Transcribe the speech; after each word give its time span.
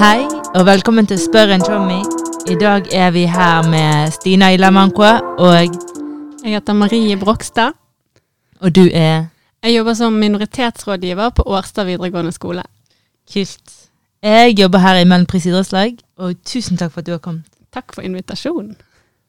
Hei, 0.00 0.24
og 0.54 0.66
velkommen 0.66 1.06
til 1.08 1.18
Spør 1.20 1.52
en 1.54 1.62
Tommy. 1.64 1.98
I 2.50 2.56
dag 2.60 2.86
er 2.94 3.10
vi 3.14 3.24
her 3.30 3.66
med 3.70 4.12
Stina 4.14 4.50
Ilamanko 4.54 5.02
og, 5.38 5.54
Jeg 6.44 6.52
heter 6.54 6.72
Marie 6.72 7.16
Brokstad. 7.16 7.72
og 8.60 8.74
du 8.76 8.88
er 8.92 9.24
Jeg 9.62 9.76
jobber 9.76 9.94
som 9.94 10.12
minoritetsrådgiver 10.12 11.30
på 11.30 11.42
Årstad 11.46 11.84
videregående 11.84 12.32
skole. 12.32 12.62
Kult. 13.32 13.72
Jeg 14.22 14.58
jobber 14.58 14.78
her 14.78 14.96
i 14.96 15.04
Mellempris 15.04 15.46
idrettslag, 15.46 15.96
og 16.18 16.34
tusen 16.44 16.76
takk 16.76 16.92
for 16.92 17.00
at 17.00 17.06
du 17.06 17.12
har 17.12 17.18
kommet. 17.18 17.44
Takk 17.72 17.94
for 17.94 18.02
invitasjonen. 18.02 18.76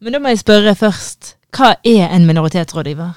Men 0.02 0.14
da 0.14 0.20
må 0.20 0.28
jeg 0.30 0.40
spørre 0.40 0.76
først, 0.76 1.36
hva 1.58 1.74
er 1.86 2.08
en 2.16 2.26
minoritetsrådgiver? 2.26 3.12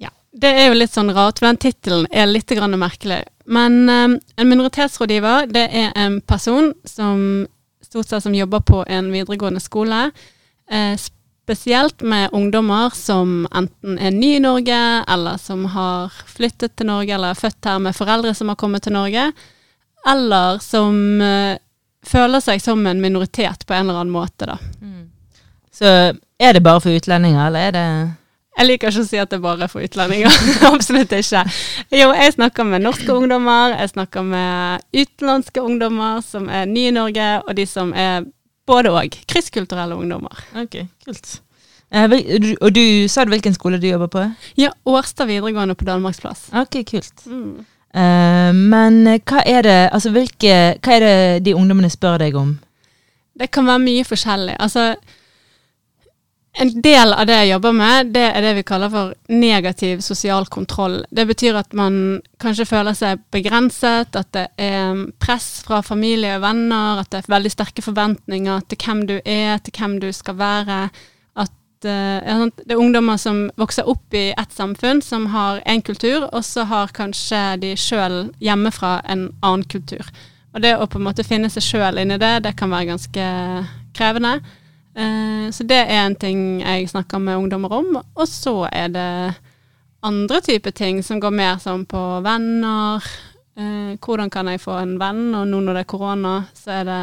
Ja, 0.00 0.08
Det 0.40 0.50
er 0.50 0.68
jo 0.68 0.74
litt 0.74 0.92
sånn 0.92 1.14
rart, 1.14 1.38
for 1.38 1.46
den 1.46 1.56
tittelen 1.56 2.06
er 2.10 2.26
litt 2.26 2.48
grann 2.48 2.78
merkelig. 2.78 3.22
Men 3.46 3.88
um, 3.88 4.16
en 4.36 4.48
minoritetsrådgiver 4.48 5.46
det 5.54 5.68
er 5.70 5.92
en 5.94 6.20
person 6.20 6.72
som 6.84 7.46
stort 7.86 8.08
sett 8.08 8.22
som 8.22 8.34
jobber 8.34 8.60
på 8.60 8.84
en 8.88 9.12
videregående 9.12 9.60
skole. 9.60 10.10
Eh, 10.70 10.98
spesielt 10.98 12.02
med 12.02 12.32
ungdommer 12.32 12.90
som 12.90 13.46
enten 13.54 13.98
er 13.98 14.10
ny 14.10 14.32
i 14.36 14.42
Norge, 14.42 14.78
eller 15.08 15.38
som 15.38 15.64
har 15.70 16.10
flyttet 16.26 16.74
til 16.76 16.90
Norge, 16.90 17.14
eller 17.14 17.30
er 17.30 17.38
født 17.38 17.70
her 17.70 17.78
med 17.78 17.94
foreldre 17.96 18.34
som 18.34 18.50
har 18.50 18.58
kommet 18.58 18.82
til 18.82 18.96
Norge. 18.96 19.28
Eller 20.06 20.58
som 20.58 20.98
eh, 21.22 21.54
føler 22.06 22.42
seg 22.42 22.62
som 22.62 22.82
en 22.86 23.02
minoritet 23.02 23.66
på 23.66 23.74
en 23.74 23.86
eller 23.86 24.02
annen 24.02 24.14
måte, 24.14 24.50
da. 24.50 24.58
Så 25.76 25.88
er 26.40 26.52
det 26.56 26.64
bare 26.64 26.80
for 26.80 26.96
utlendinger, 26.96 27.46
eller 27.46 27.68
er 27.68 27.74
det 27.76 27.88
Jeg 28.56 28.68
liker 28.70 28.88
ikke 28.88 29.02
å 29.02 29.08
si 29.08 29.18
at 29.20 29.32
det 29.32 29.40
bare 29.44 29.66
er 29.66 29.72
for 29.72 29.84
utlendinger. 29.84 30.32
Absolutt 30.72 31.12
ikke. 31.12 31.42
Jo, 31.92 32.08
jeg 32.16 32.36
snakker 32.38 32.64
med 32.64 32.86
norske 32.86 33.12
ungdommer, 33.12 33.74
jeg 33.76 33.92
snakker 33.92 34.24
med 34.24 34.86
utenlandske 34.96 35.64
ungdommer 35.64 36.22
som 36.24 36.48
er 36.48 36.64
nye 36.70 36.92
i 36.92 36.96
Norge, 36.96 37.28
og 37.44 37.52
de 37.58 37.66
som 37.68 37.92
er 37.92 38.24
både 38.66 38.94
og. 38.96 39.18
Krysskulturelle 39.28 39.98
ungdommer. 39.98 40.40
Ok, 40.56 40.80
kult. 41.04 41.40
Eh, 41.94 42.10
og 42.60 42.72
du 42.74 43.06
sa 43.12 43.24
du 43.24 43.30
hvilken 43.30 43.54
skole 43.54 43.78
du 43.78 43.86
jobber 43.86 44.10
på? 44.10 44.24
Ja, 44.58 44.72
Årstad 44.88 45.28
videregående 45.28 45.76
på 45.78 45.86
Danmarksplass. 45.86 46.48
Ok, 46.56 46.80
kult. 46.88 47.26
Mm. 47.26 47.66
Eh, 47.96 48.52
men 48.56 49.02
hva 49.20 49.44
er 49.46 49.62
det, 49.68 49.78
altså 49.92 50.10
hvilke, 50.16 50.56
hva 50.80 50.96
er 50.96 51.04
det 51.04 51.44
de 51.46 51.54
ungdommene 51.56 51.92
spør 51.92 52.24
deg 52.24 52.36
om? 52.40 52.56
Det 53.36 53.50
kan 53.52 53.68
være 53.68 53.84
mye 53.84 54.04
forskjellig. 54.08 54.56
Altså, 54.64 54.94
en 56.56 56.70
del 56.82 57.12
av 57.12 57.26
det 57.28 57.36
jeg 57.36 57.50
jobber 57.50 57.74
med, 57.76 58.12
det 58.14 58.24
er 58.30 58.44
det 58.44 58.52
vi 58.58 58.64
kaller 58.66 58.92
for 58.92 59.12
negativ 59.28 60.00
sosial 60.04 60.46
kontroll. 60.52 61.02
Det 61.12 61.26
betyr 61.28 61.58
at 61.60 61.76
man 61.76 62.22
kanskje 62.42 62.68
føler 62.70 62.96
seg 62.96 63.20
begrenset, 63.34 64.16
at 64.16 64.30
det 64.32 64.46
er 64.62 65.02
press 65.22 65.60
fra 65.66 65.82
familie 65.84 66.38
og 66.38 66.46
venner, 66.46 67.02
at 67.02 67.12
det 67.12 67.20
er 67.20 67.34
veldig 67.36 67.52
sterke 67.52 67.84
forventninger 67.84 68.64
til 68.70 68.80
hvem 68.86 69.04
du 69.10 69.14
er, 69.20 69.58
til 69.60 69.76
hvem 69.76 69.98
du 70.00 70.08
skal 70.16 70.38
være. 70.40 70.80
At 71.36 71.88
uh, 71.88 72.48
det 72.48 72.72
er 72.72 72.80
ungdommer 72.80 73.20
som 73.20 73.46
vokser 73.60 73.88
opp 73.88 74.16
i 74.16 74.30
et 74.32 74.56
samfunn 74.56 75.04
som 75.04 75.28
har 75.36 75.60
én 75.68 75.84
kultur, 75.84 76.30
og 76.32 76.40
så 76.44 76.64
har 76.70 76.94
kanskje 76.96 77.42
de 77.60 77.76
sjøl 77.76 78.30
hjemmefra 78.40 79.02
en 79.04 79.28
annen 79.42 79.68
kultur. 79.68 80.08
Og 80.56 80.62
det 80.64 80.78
å 80.80 80.88
på 80.88 80.96
en 80.96 81.10
måte 81.10 81.26
finne 81.26 81.52
seg 81.52 81.64
sjøl 81.64 82.00
inni 82.00 82.16
det, 82.16 82.38
det 82.46 82.56
kan 82.56 82.72
være 82.72 82.94
ganske 82.94 83.32
krevende. 83.96 84.38
Eh, 84.96 85.50
Så 85.52 85.62
det 85.68 85.76
er 85.88 86.06
en 86.06 86.14
ting 86.16 86.60
jeg 86.62 86.88
snakker 86.88 87.20
med 87.20 87.36
ungdommer 87.36 87.72
om. 87.72 87.96
Og 88.16 88.26
så 88.26 88.66
er 88.72 88.88
det 88.88 89.34
andre 90.02 90.40
typer 90.40 90.70
ting 90.72 91.02
som 91.04 91.20
går 91.20 91.30
mer 91.34 91.56
sånn 91.62 91.84
på 91.86 92.22
venner. 92.24 93.04
Eh, 93.56 93.96
hvordan 94.00 94.30
kan 94.30 94.46
jeg 94.48 94.60
få 94.60 94.78
en 94.82 94.98
venn? 95.00 95.34
Og 95.34 95.46
nå 95.48 95.60
når 95.62 95.74
det 95.74 95.84
er 95.86 95.90
korona, 95.92 96.34
så 96.54 96.80
er 96.80 96.84
det 96.84 97.02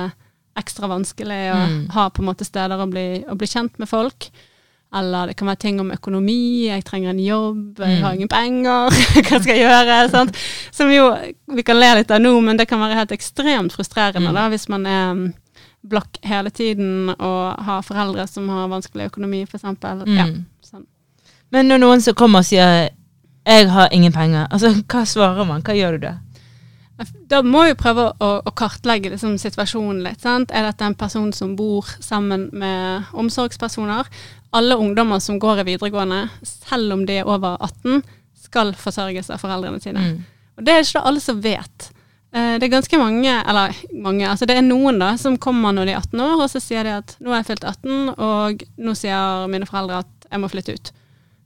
ekstra 0.58 0.88
vanskelig 0.88 1.52
å 1.54 1.68
Mm. 1.68 1.90
ha 1.92 2.10
på 2.10 2.20
en 2.22 2.26
måte 2.30 2.46
steder 2.46 2.78
å 2.78 2.90
bli, 2.90 3.24
å 3.28 3.36
bli 3.36 3.48
kjent 3.48 3.80
med 3.80 3.90
folk. 3.90 4.30
Eller 4.94 5.28
det 5.28 5.36
kan 5.38 5.48
være 5.48 5.58
ting 5.60 5.80
om 5.80 5.90
økonomi, 5.90 6.68
jeg 6.68 6.84
trenger 6.86 7.10
en 7.10 7.18
jobb, 7.20 7.80
jeg 7.80 8.02
har 8.02 8.12
Mm. 8.12 8.16
ingen 8.20 8.28
penger, 8.28 8.90
hva 9.26 9.42
skal 9.42 9.56
jeg 9.56 9.66
gjøre? 9.66 10.10
Sant? 10.12 10.36
Som 10.72 10.92
jo 10.92 11.08
vi 11.56 11.64
kan 11.64 11.80
le 11.80 11.96
litt 11.96 12.12
av 12.12 12.22
nå, 12.22 12.40
men 12.44 12.58
det 12.58 12.68
kan 12.68 12.80
være 12.80 12.94
helt 13.00 13.12
ekstremt 13.12 13.72
frustrerende 13.74 14.30
Mm. 14.30 14.34
da, 14.36 14.50
hvis 14.50 14.70
man 14.70 14.86
er 14.86 15.34
blakk 15.84 16.18
hele 16.24 16.50
tiden 16.50 17.10
og 17.18 17.64
har 17.66 17.82
foreldre 17.84 18.28
som 18.28 18.48
har 18.50 18.70
vanskelig 18.72 19.10
økonomi, 19.12 19.46
for 19.50 19.58
eksempel. 19.60 20.04
Ja, 20.08 20.26
Mm. 20.26 20.46
sånn. 20.64 20.86
Men 21.52 21.68
når 21.68 21.80
noen 21.80 22.02
som 22.02 22.14
kommer 22.16 22.40
og 22.40 22.46
sier 22.46 22.90
'jeg 23.46 23.70
har 23.70 23.90
ingen 23.92 24.12
penger', 24.14 24.48
altså 24.50 24.74
hva 24.88 25.06
svarer 25.06 25.46
man? 25.46 25.62
Hva 25.62 25.74
gjør 25.76 25.92
du 25.92 25.98
da? 26.08 26.18
Da 27.28 27.42
må 27.42 27.66
vi 27.68 27.74
prøve 27.74 28.14
å, 28.22 28.42
å 28.46 28.52
kartlegge 28.54 29.10
liksom, 29.10 29.38
situasjonen 29.38 30.04
litt. 30.04 30.22
Sant? 30.22 30.52
Er 30.54 30.64
dette 30.70 30.86
en 30.86 30.96
person 30.96 31.32
som 31.34 31.56
bor 31.56 31.84
sammen 32.00 32.50
med 32.54 33.04
omsorgspersoner? 33.14 34.06
Alle 34.54 34.76
ungdommer 34.78 35.20
som 35.20 35.40
går 35.40 35.60
i 35.60 35.64
videregående, 35.64 36.30
selv 36.44 36.94
om 36.94 37.06
de 37.06 37.14
er 37.18 37.26
over 37.26 37.58
18, 37.60 38.04
skal 38.44 38.74
forsørges 38.74 39.32
av 39.34 39.42
foreldrene 39.42 39.82
sine. 39.82 40.00
Mm. 40.00 40.26
Og 40.58 40.66
det 40.66 40.74
er 40.76 40.80
ikke 40.86 41.04
alle 41.04 41.20
som 41.20 41.42
vet. 41.42 41.90
Eh, 42.34 42.56
Det 42.60 42.66
er 42.68 42.72
ganske 42.74 42.98
mange, 42.98 43.34
eller 43.50 43.76
mange, 43.94 44.26
altså 44.30 44.48
det 44.50 44.58
er 44.58 44.66
noen 44.66 44.98
da, 45.00 45.12
som 45.22 45.38
kommer 45.38 45.74
når 45.76 45.86
de 45.86 45.92
er 45.94 46.00
18 46.02 46.22
år, 46.26 46.42
og 46.44 46.50
så 46.50 46.62
sier 46.64 46.84
de 46.88 46.96
at 46.98 47.16
nå 47.22 47.30
er 47.34 47.42
jeg 47.44 47.50
fylt 47.52 47.64
18, 47.70 48.10
og 48.18 48.64
nå 48.78 48.96
sier 48.98 49.48
mine 49.54 49.68
foreldre 49.70 50.00
at 50.02 50.28
jeg 50.32 50.42
må 50.42 50.50
flytte 50.50 50.74
ut, 50.74 50.92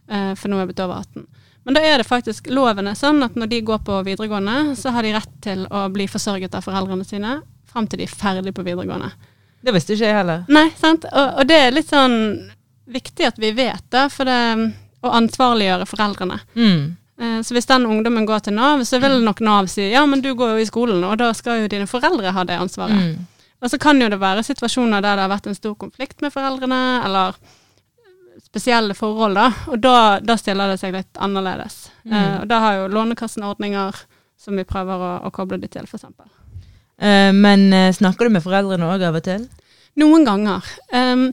eh, 0.10 0.34
for 0.40 0.48
nå 0.48 0.56
er 0.56 0.64
jeg 0.66 0.70
blitt 0.72 0.84
over 0.86 1.02
18. 1.04 1.28
Men 1.68 1.76
da 1.76 1.82
er 1.84 1.98
det 2.00 2.08
faktisk 2.08 2.48
loven 2.48 2.88
er 2.88 2.96
sånn 2.96 3.20
at 3.26 3.36
når 3.36 3.50
de 3.52 3.58
går 3.68 3.82
på 3.84 3.98
videregående, 4.08 4.76
så 4.80 4.94
har 4.96 5.04
de 5.04 5.12
rett 5.18 5.34
til 5.44 5.66
å 5.68 5.90
bli 5.92 6.06
forsørget 6.08 6.56
av 6.56 6.64
foreldrene 6.64 7.04
sine 7.04 7.42
frem 7.68 7.88
til 7.92 8.00
de 8.00 8.06
er 8.08 8.14
ferdig 8.16 8.54
på 8.56 8.64
videregående. 8.64 9.10
Det 9.68 9.74
visste 9.76 9.98
ikke 9.98 10.08
jeg 10.08 10.16
heller. 10.16 10.46
Nei, 10.48 10.70
sant? 10.80 11.04
Og, 11.12 11.42
og 11.42 11.50
det 11.50 11.58
er 11.66 11.76
litt 11.76 11.90
sånn 11.92 12.16
viktig 12.88 13.28
at 13.28 13.42
vi 13.44 13.52
vet 13.58 13.84
da, 13.92 14.06
for 14.08 14.24
det 14.24 14.40
å 15.04 15.12
ansvarliggjøre 15.20 15.86
foreldrene. 15.90 16.40
Mm. 16.56 16.96
Eh, 17.20 17.42
Så 17.42 17.54
hvis 17.56 17.66
den 17.66 17.86
ungdommen 17.86 18.26
går 18.26 18.40
til 18.46 18.54
Nav, 18.54 18.84
så 18.86 19.00
vil 19.02 19.24
nok 19.26 19.40
Nav 19.42 19.68
si 19.68 19.90
ja, 19.92 20.06
men 20.06 20.22
du 20.22 20.34
går 20.36 20.56
jo 20.56 20.64
i 20.64 20.70
skolen, 20.70 21.04
og 21.04 21.18
da 21.18 21.32
skal 21.34 21.64
jo 21.64 21.68
dine 21.72 21.88
foreldre 21.88 22.32
ha 22.32 22.44
det 22.44 22.58
ansvaret. 22.60 22.96
Mm. 22.96 23.28
Og 23.62 23.70
så 23.72 23.78
kan 23.82 24.02
jo 24.02 24.10
det 24.10 24.20
være 24.22 24.44
situasjoner 24.46 25.02
der 25.02 25.16
det 25.18 25.24
har 25.26 25.32
vært 25.32 25.48
en 25.48 25.56
stor 25.58 25.74
konflikt 25.76 26.22
med 26.22 26.34
foreldrene, 26.34 26.82
eller 27.06 27.40
spesielle 28.46 28.94
forhold, 28.94 29.36
da. 29.36 29.48
Og 29.74 29.80
da, 29.82 29.96
da 30.22 30.36
stiller 30.38 30.70
det 30.70 30.80
seg 30.82 30.94
litt 30.94 31.18
annerledes. 31.18 31.88
Mm. 32.06 32.14
Eh, 32.14 32.36
og 32.42 32.48
da 32.52 32.60
har 32.64 32.76
jo 32.78 32.92
Lånekassen 32.94 33.44
ordninger 33.44 33.96
som 34.38 34.56
vi 34.60 34.64
prøver 34.68 35.02
å, 35.02 35.14
å 35.26 35.32
koble 35.34 35.58
de 35.58 35.68
til, 35.74 35.88
f.eks. 35.90 36.06
Eh, 37.02 37.32
men 37.34 37.66
eh, 37.74 37.90
snakker 37.94 38.28
du 38.30 38.38
med 38.38 38.46
foreldrene 38.46 38.92
òg 38.94 39.08
av 39.10 39.18
og 39.20 39.26
til? 39.26 39.48
Noen 39.98 40.26
ganger. 40.28 40.62
Um, 40.94 41.32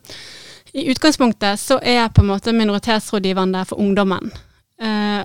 I 0.73 0.87
utgangspunktet 0.95 1.61
så 1.61 1.77
er 1.85 2.09
på 2.09 2.25
en 2.25 2.31
måte 2.33 2.57
minoritetsrådgiveren 2.57 3.53
der 3.53 3.69
for 3.69 3.81
ungdommen. 3.85 4.33
Eh, 4.81 5.21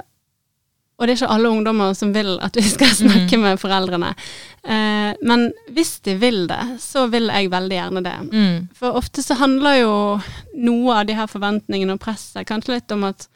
og 0.99 1.07
det 1.07 1.13
er 1.13 1.17
ikke 1.21 1.31
alle 1.31 1.49
ungdommer 1.55 1.93
som 1.95 2.09
vil 2.13 2.33
at 2.43 2.57
vi 2.59 2.63
skal 2.75 2.91
snakke 2.91 3.37
med 3.39 3.59
foreldrene. 3.61 4.09
Eh, 4.63 5.13
men 5.23 5.45
hvis 5.71 5.93
de 6.03 6.17
vil 6.19 6.41
det, 6.49 6.59
så 6.83 7.05
vil 7.07 7.29
jeg 7.31 7.51
veldig 7.53 7.77
gjerne 7.77 8.03
det. 8.03 8.15
Mm. 8.33 8.57
For 8.75 8.99
ofte 8.99 9.23
så 9.23 9.37
handler 9.39 9.79
jo 9.79 9.93
noe 10.59 10.97
av 10.99 11.05
de 11.07 11.15
her 11.15 11.29
forventningene 11.31 11.95
og 11.95 12.01
presset 12.03 12.47
kanskje 12.49 12.75
litt 12.75 12.91
om 12.91 13.07
at, 13.07 13.29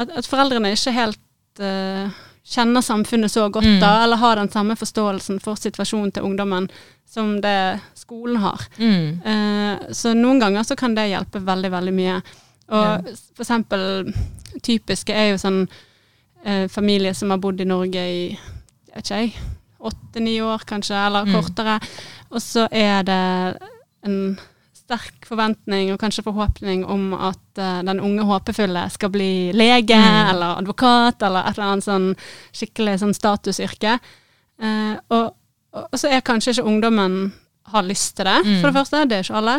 at, 0.00 0.08
at 0.22 0.26
foreldrene 0.30 0.72
ikke 0.72 0.94
helt 0.96 1.60
eh, 1.60 2.08
kjenner 2.46 2.80
samfunnet 2.86 3.32
så 3.32 3.48
godt 3.50 3.66
Mm. 3.66 3.80
da, 3.82 3.92
eller 4.04 4.16
har 4.16 4.36
den 4.40 4.48
samme 4.52 4.76
forståelsen 4.78 5.40
for 5.42 5.58
situasjonen 5.60 6.12
til 6.14 6.22
ungdommen 6.24 6.68
som 7.10 7.40
det 7.42 7.80
skolen 7.98 8.36
har. 8.40 8.62
Mm. 8.78 9.20
Eh, 9.20 9.92
så 9.92 10.14
noen 10.14 10.40
ganger 10.40 10.62
så 10.64 10.76
kan 10.78 10.94
det 10.94 11.08
hjelpe 11.10 11.42
veldig, 11.44 11.70
veldig 11.74 11.94
mye. 11.96 12.20
Og 12.76 13.10
for 13.36 13.44
eksempel 13.44 14.12
typiske 14.62 15.14
er 15.14 15.32
jo 15.32 15.38
sånn 15.42 15.60
eh, 16.46 16.66
familie 16.72 17.12
som 17.14 17.30
har 17.34 17.40
bodd 17.42 17.60
i 17.60 17.66
Norge 17.68 18.02
i, 18.08 18.26
jeg 18.30 18.94
vet 18.94 19.04
ikke 19.10 19.20
jeg, 19.20 19.32
åtte-ni 19.86 20.36
år 20.42 20.62
kanskje, 20.66 20.96
eller 21.06 21.26
Mm. 21.26 21.32
kortere. 21.36 21.80
Og 22.30 22.40
så 22.42 22.66
er 22.72 23.02
det 23.06 23.58
en 24.06 24.38
sterk 24.74 25.26
forventning 25.26 25.90
og 25.92 25.98
kanskje 26.00 26.22
forhåpning 26.22 26.84
om 26.86 27.08
at 27.14 27.58
uh, 27.58 27.82
den 27.82 27.98
unge 28.00 28.22
håpefulle 28.22 28.84
skal 28.94 29.10
bli 29.10 29.50
lege 29.52 29.96
Mm. 29.98 30.30
eller 30.30 30.58
advokat 30.60 31.22
eller 31.26 31.48
et 31.48 31.58
eller 31.58 31.72
annet 31.72 31.84
sånn 31.84 32.06
skikkelig 32.54 32.98
sånn 33.02 33.14
statusyrke. 33.14 33.98
Uh, 34.62 34.94
og, 35.10 35.34
og, 35.74 35.88
så 35.98 36.08
er 36.08 36.20
kanskje 36.24 36.54
ikke 36.54 36.66
ungdommen 36.70 37.32
har 37.72 37.82
lyst 37.82 38.16
til 38.16 38.24
det, 38.30 38.38
Mm. 38.44 38.60
for 38.60 38.70
det 38.70 38.76
første. 38.78 39.08
Det 39.08 39.16
er 39.18 39.22
ikke 39.26 39.36
alle. 39.42 39.56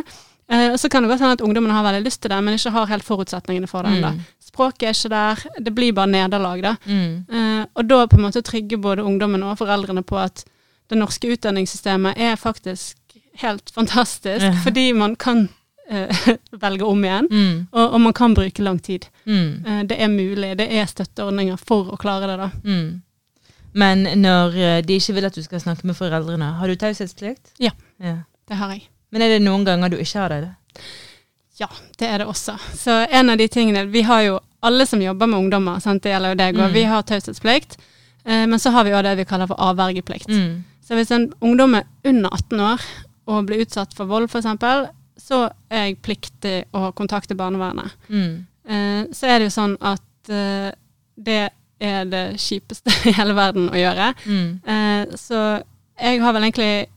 Eh, 0.51 0.75
så 0.79 0.89
kan 0.89 1.03
det 1.03 1.09
godt 1.11 1.19
hende 1.19 1.33
at 1.37 1.41
ungdommene 1.43 1.73
har 1.75 1.83
veldig 1.83 2.05
lyst 2.05 2.21
til 2.23 2.31
det, 2.31 2.37
men 2.43 2.53
ikke 2.55 2.71
har 2.71 2.85
helt 2.87 3.03
forutsetningene 3.03 3.67
for 3.67 3.83
det 3.83 3.97
ennå. 3.97 4.13
Mm. 4.15 4.21
Språket 4.47 4.83
er 4.87 4.93
ikke 4.95 5.09
der. 5.11 5.41
Det 5.65 5.73
blir 5.75 5.93
bare 5.93 6.07
nederlag, 6.07 6.61
da. 6.63 6.75
Mm. 6.85 7.25
Eh, 7.29 7.65
og 7.75 7.87
da 7.89 8.05
på 8.07 8.15
en 8.19 8.23
måte 8.29 8.41
trygge 8.47 8.77
både 8.81 9.03
ungdommen 9.03 9.43
og 9.43 9.57
foreldrene 9.59 10.03
på 10.07 10.17
at 10.21 10.45
det 10.89 10.97
norske 10.97 11.27
utdanningssystemet 11.35 12.15
er 12.17 12.35
faktisk 12.39 12.95
helt 13.43 13.69
fantastisk, 13.75 14.41
Ja. 14.45 14.53
fordi 14.63 14.93
man 14.93 15.15
kan 15.15 15.49
eh, 15.91 16.09
velge 16.63 16.85
om 16.85 17.03
igjen, 17.03 17.27
Mm. 17.31 17.67
og, 17.71 17.91
og 17.93 18.01
man 18.01 18.13
kan 18.13 18.33
bruke 18.33 18.63
lang 18.63 18.79
tid. 18.83 19.05
Mm. 19.25 19.65
Eh, 19.67 19.83
det 19.83 19.99
er 20.01 20.07
mulig. 20.07 20.57
Det 20.57 20.67
er 20.73 20.85
støtteordninger 20.85 21.57
for 21.59 21.91
å 21.91 21.97
klare 21.99 22.27
det, 22.27 22.37
da. 22.39 22.49
Mm. 22.63 23.01
Men 23.73 24.07
når 24.21 24.55
eh, 24.57 24.81
de 24.81 24.95
ikke 24.95 25.13
vil 25.13 25.25
at 25.27 25.35
du 25.35 25.43
skal 25.43 25.59
snakke 25.61 25.85
med 25.85 25.95
foreldrene, 25.99 26.53
har 26.57 26.67
du 26.67 26.75
taushetsplikt? 26.75 27.51
Ja. 27.59 27.71
ja. 27.99 28.15
Det 28.47 28.55
har 28.57 28.71
jeg. 28.73 28.87
Men 29.11 29.21
er 29.23 29.29
det 29.35 29.41
noen 29.45 29.63
ganger 29.65 29.89
du 29.93 29.97
ikke 29.97 30.19
har 30.19 30.29
det? 30.33 30.49
Ja, 31.59 31.67
det 31.97 32.07
er 32.07 32.17
det 32.21 32.27
også. 32.29 32.57
Så 32.77 32.91
en 33.09 33.29
av 33.33 33.37
de 33.39 33.47
tingene 33.47 33.85
Vi 33.89 34.01
har 34.05 34.21
jo 34.25 34.39
alle 34.61 34.85
som 34.85 35.01
jobber 35.01 35.27
med 35.27 35.39
ungdommer, 35.39 35.79
sant? 35.81 36.03
det 36.03 36.11
gjelder 36.11 36.33
jo 36.33 36.35
deg 36.41 36.55
òg, 36.57 36.67
Mm. 36.69 36.73
vi 36.73 36.83
har 36.83 37.01
taushetsplikt. 37.03 37.77
Eh, 38.25 38.45
men 38.47 38.59
så 38.59 38.71
har 38.71 38.83
vi 38.83 38.91
jo 38.91 39.01
det 39.01 39.15
vi 39.17 39.25
kaller 39.25 39.47
for 39.47 39.55
avvergeplikt. 39.55 40.27
Mm. 40.27 40.63
Så 40.83 40.95
hvis 40.95 41.11
en 41.11 41.31
ungdom 41.41 41.75
er 41.75 41.83
under 42.05 42.29
18 42.33 42.59
år 42.59 42.81
og 43.27 43.45
blir 43.47 43.61
utsatt 43.65 43.93
for 43.95 44.05
vold 44.05 44.27
f.eks., 44.29 44.45
så 45.17 45.49
er 45.71 45.85
jeg 45.87 46.01
pliktig 46.01 46.65
å 46.73 46.91
kontakte 46.93 47.35
barnevernet. 47.35 47.91
Mm. 48.09 48.45
Eh, 48.67 49.03
så 49.13 49.27
er 49.27 49.39
det 49.39 49.47
jo 49.49 49.55
sånn 49.61 49.77
at 49.81 50.29
eh, 50.29 50.71
det 51.17 51.49
er 51.79 52.05
det 52.05 52.25
kjipeste 52.41 52.91
i 53.09 53.13
hele 53.13 53.33
verden 53.37 53.69
å 53.69 53.77
gjøre. 53.77 54.11
Mm. 54.25 54.59
Eh, 54.67 55.15
så 55.15 55.63
jeg 56.01 56.21
har 56.21 56.33
vel 56.33 56.43
egentlig 56.43 56.87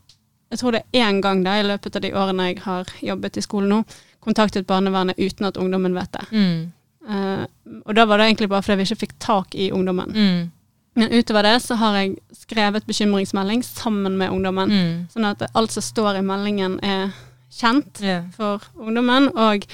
Jeg 0.50 0.58
tror 0.58 0.75
det 0.75 0.82
er 0.82 1.06
én 1.06 1.20
gang 1.23 1.44
da 1.44 1.56
i 1.61 1.67
løpet 1.67 1.97
av 1.97 2.02
de 2.02 2.12
årene 2.17 2.49
jeg 2.50 2.62
har 2.64 2.88
jobbet 3.06 3.38
i 3.38 3.44
skolen 3.44 3.70
nå, 3.70 3.81
kontaktet 4.20 4.67
barnevernet 4.67 5.19
uten 5.19 5.47
at 5.47 5.58
ungdommen 5.61 5.94
vet 5.94 6.12
det. 6.17 6.25
Mm. 6.32 6.73
Uh, 7.11 7.44
og 7.87 7.94
da 7.97 8.05
var 8.06 8.19
det 8.20 8.26
egentlig 8.29 8.50
bare 8.50 8.62
fordi 8.62 8.81
vi 8.81 8.88
ikke 8.88 9.05
fikk 9.06 9.14
tak 9.23 9.55
i 9.55 9.70
ungdommen. 9.73 10.11
Mm. 10.11 10.50
Men 10.99 11.14
utover 11.14 11.47
det 11.47 11.55
så 11.62 11.79
har 11.79 11.97
jeg 12.00 12.17
skrevet 12.35 12.87
bekymringsmelding 12.87 13.62
sammen 13.64 14.19
med 14.19 14.35
ungdommen. 14.35 14.70
Mm. 14.75 14.94
Sånn 15.12 15.29
at 15.31 15.47
alt 15.55 15.73
som 15.73 15.87
står 15.87 16.19
i 16.19 16.26
meldingen 16.26 16.79
er 16.85 17.14
kjent 17.55 18.03
yeah. 18.03 18.26
for 18.35 18.62
ungdommen, 18.79 19.31
og 19.38 19.64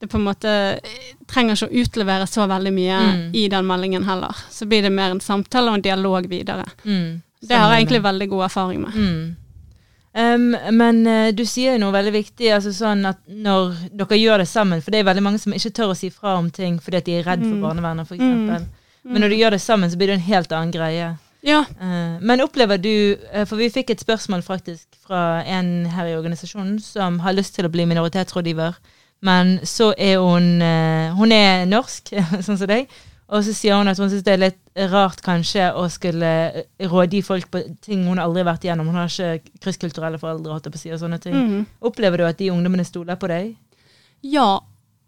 det 0.00 0.08
på 0.08 0.16
en 0.16 0.24
måte 0.24 0.52
trenger 1.28 1.58
ikke 1.58 1.68
å 1.68 1.82
utlevere 1.82 2.26
så 2.30 2.46
veldig 2.48 2.72
mye 2.72 3.00
Mm. 3.00 3.34
i 3.34 3.48
den 3.48 3.66
meldingen 3.66 4.06
heller. 4.06 4.36
Så 4.50 4.66
blir 4.66 4.82
det 4.82 4.92
mer 4.92 5.10
en 5.10 5.20
samtale 5.20 5.70
og 5.70 5.74
en 5.74 5.82
dialog 5.84 6.28
videre. 6.28 6.64
Mm. 6.84 7.22
Det 7.40 7.56
har 7.56 7.72
jeg 7.72 7.82
egentlig 7.82 8.02
veldig 8.02 8.28
god 8.28 8.44
erfaring 8.44 8.80
med. 8.80 8.94
Mm. 10.10 10.54
Um, 10.54 10.74
men 10.74 10.96
uh, 11.06 11.30
du 11.30 11.44
sier 11.46 11.76
jo 11.76 11.80
noe 11.84 11.94
veldig 11.94 12.12
viktig, 12.16 12.48
altså 12.50 12.72
sånn 12.74 13.04
at 13.06 13.20
når 13.30 13.76
dere 13.94 14.16
gjør 14.18 14.42
det 14.42 14.48
sammen, 14.50 14.80
for 14.82 14.90
det 14.90 15.00
er 15.00 15.06
veldig 15.06 15.22
mange 15.22 15.38
som 15.38 15.54
ikke 15.54 15.70
tør 15.76 15.92
å 15.92 15.98
si 15.98 16.10
fra 16.10 16.32
om 16.40 16.48
ting 16.50 16.80
fordi 16.82 16.98
at 16.98 17.06
de 17.06 17.18
er 17.20 17.26
redd 17.28 17.44
for 17.44 17.54
Mm. 17.54 17.62
barnevernet, 17.62 18.08
f.eks. 18.10 18.20
Mm. 18.20 18.64
Men 19.04 19.22
når 19.22 19.28
du 19.28 19.36
gjør 19.38 19.50
det 19.54 19.60
sammen, 19.62 19.90
så 19.90 19.96
blir 19.96 20.10
det 20.10 20.16
en 20.18 20.26
helt 20.26 20.52
annen 20.52 20.72
greie. 20.74 21.12
Ja. 21.46 21.60
Uh, 21.80 22.18
men 22.20 22.42
opplever 22.42 22.76
du 22.76 23.16
uh, 23.32 23.44
For 23.48 23.56
vi 23.56 23.70
fikk 23.72 23.90
et 23.94 24.02
spørsmål 24.02 24.42
faktisk 24.44 24.88
fra 25.06 25.40
en 25.46 25.86
her 25.86 26.10
i 26.10 26.16
organisasjonen 26.18 26.80
som 26.84 27.20
har 27.24 27.32
lyst 27.32 27.54
til 27.54 27.64
å 27.64 27.70
bli 27.72 27.86
minoritetsrådgiver, 27.88 28.74
men 29.22 29.60
så 29.64 29.92
er 29.96 30.18
hun 30.18 30.60
Hun 31.16 31.32
er 31.32 31.66
norsk, 31.68 32.10
sånn 32.46 32.58
som 32.58 32.66
deg, 32.68 32.90
og 33.30 33.44
så 33.46 33.54
sier 33.54 33.78
hun 33.78 33.90
at 33.90 33.98
hun 34.00 34.10
syns 34.10 34.24
det 34.26 34.32
er 34.34 34.42
litt 34.42 34.88
rart 34.90 35.20
kanskje 35.22 35.68
å 35.78 35.84
skulle 35.92 36.30
rådgi 36.90 37.20
folk 37.26 37.50
på 37.52 37.62
ting 37.84 38.02
hun 38.08 38.18
aldri 38.18 38.42
har 38.42 38.50
vært 38.50 38.66
igjennom. 38.66 38.90
Hun 38.90 38.98
har 38.98 39.12
ikke 39.12 39.60
krysskulturelle 39.62 40.18
foreldre, 40.18 40.56
holdt 40.56 40.66
på 40.70 40.80
å 40.80 40.82
si, 40.82 40.90
og 40.90 40.98
sånne 41.02 41.20
ting. 41.22 41.36
Mm. 41.36 41.62
Opplever 41.86 42.22
du 42.22 42.26
at 42.26 42.40
de 42.40 42.50
ungdommene 42.50 42.86
stoler 42.88 43.20
på 43.20 43.30
deg? 43.30 43.52
Ja 44.26 44.58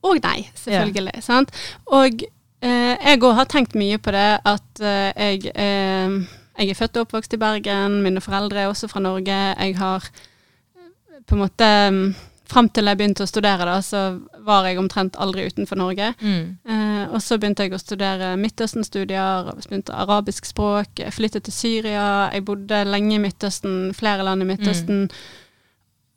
og 0.02 0.18
nei, 0.22 0.48
selvfølgelig. 0.58 1.22
Sant? 1.22 1.52
Og 1.94 2.24
eh, 2.26 2.94
jeg 2.96 3.22
òg 3.22 3.36
har 3.38 3.50
tenkt 3.50 3.76
mye 3.78 4.00
på 4.02 4.14
det 4.14 4.28
at 4.50 4.82
eh, 4.82 5.10
jeg, 5.14 5.52
eh, 5.54 6.16
jeg 6.58 6.72
er 6.72 6.78
født 6.78 6.98
og 6.98 7.06
oppvokst 7.06 7.36
i 7.36 7.40
Bergen, 7.40 8.00
mine 8.04 8.22
foreldre 8.24 8.64
er 8.64 8.72
også 8.72 8.90
fra 8.90 9.02
Norge. 9.04 9.38
Jeg 9.54 9.76
har 9.78 10.08
eh, 10.08 11.22
på 11.26 11.38
en 11.38 11.44
måte 11.44 11.70
mm, 11.94 12.04
Fram 12.52 12.68
til 12.68 12.84
jeg 12.90 12.98
begynte 13.00 13.24
å 13.24 13.30
studere, 13.30 13.64
da, 13.64 13.78
så 13.80 14.00
var 14.44 14.66
jeg 14.68 14.78
omtrent 14.80 15.16
aldri 15.16 15.46
utenfor 15.48 15.78
Norge. 15.80 16.10
Mm. 16.20 16.58
Eh, 16.68 17.04
og 17.08 17.22
så 17.24 17.38
begynte 17.40 17.64
jeg 17.64 17.72
å 17.72 17.80
studere 17.80 18.34
Midtøsten-studier, 18.36 19.48
begynte 19.64 19.96
arabisk 19.96 20.44
språk, 20.50 21.00
jeg 21.00 21.14
flyttet 21.16 21.46
til 21.48 21.56
Syria, 21.56 22.06
jeg 22.34 22.44
bodde 22.44 22.82
lenge 22.84 23.16
i 23.16 23.22
Midtøsten, 23.24 23.94
flere 23.96 24.26
land 24.28 24.44
i 24.44 24.48
Midtøsten. 24.50 25.06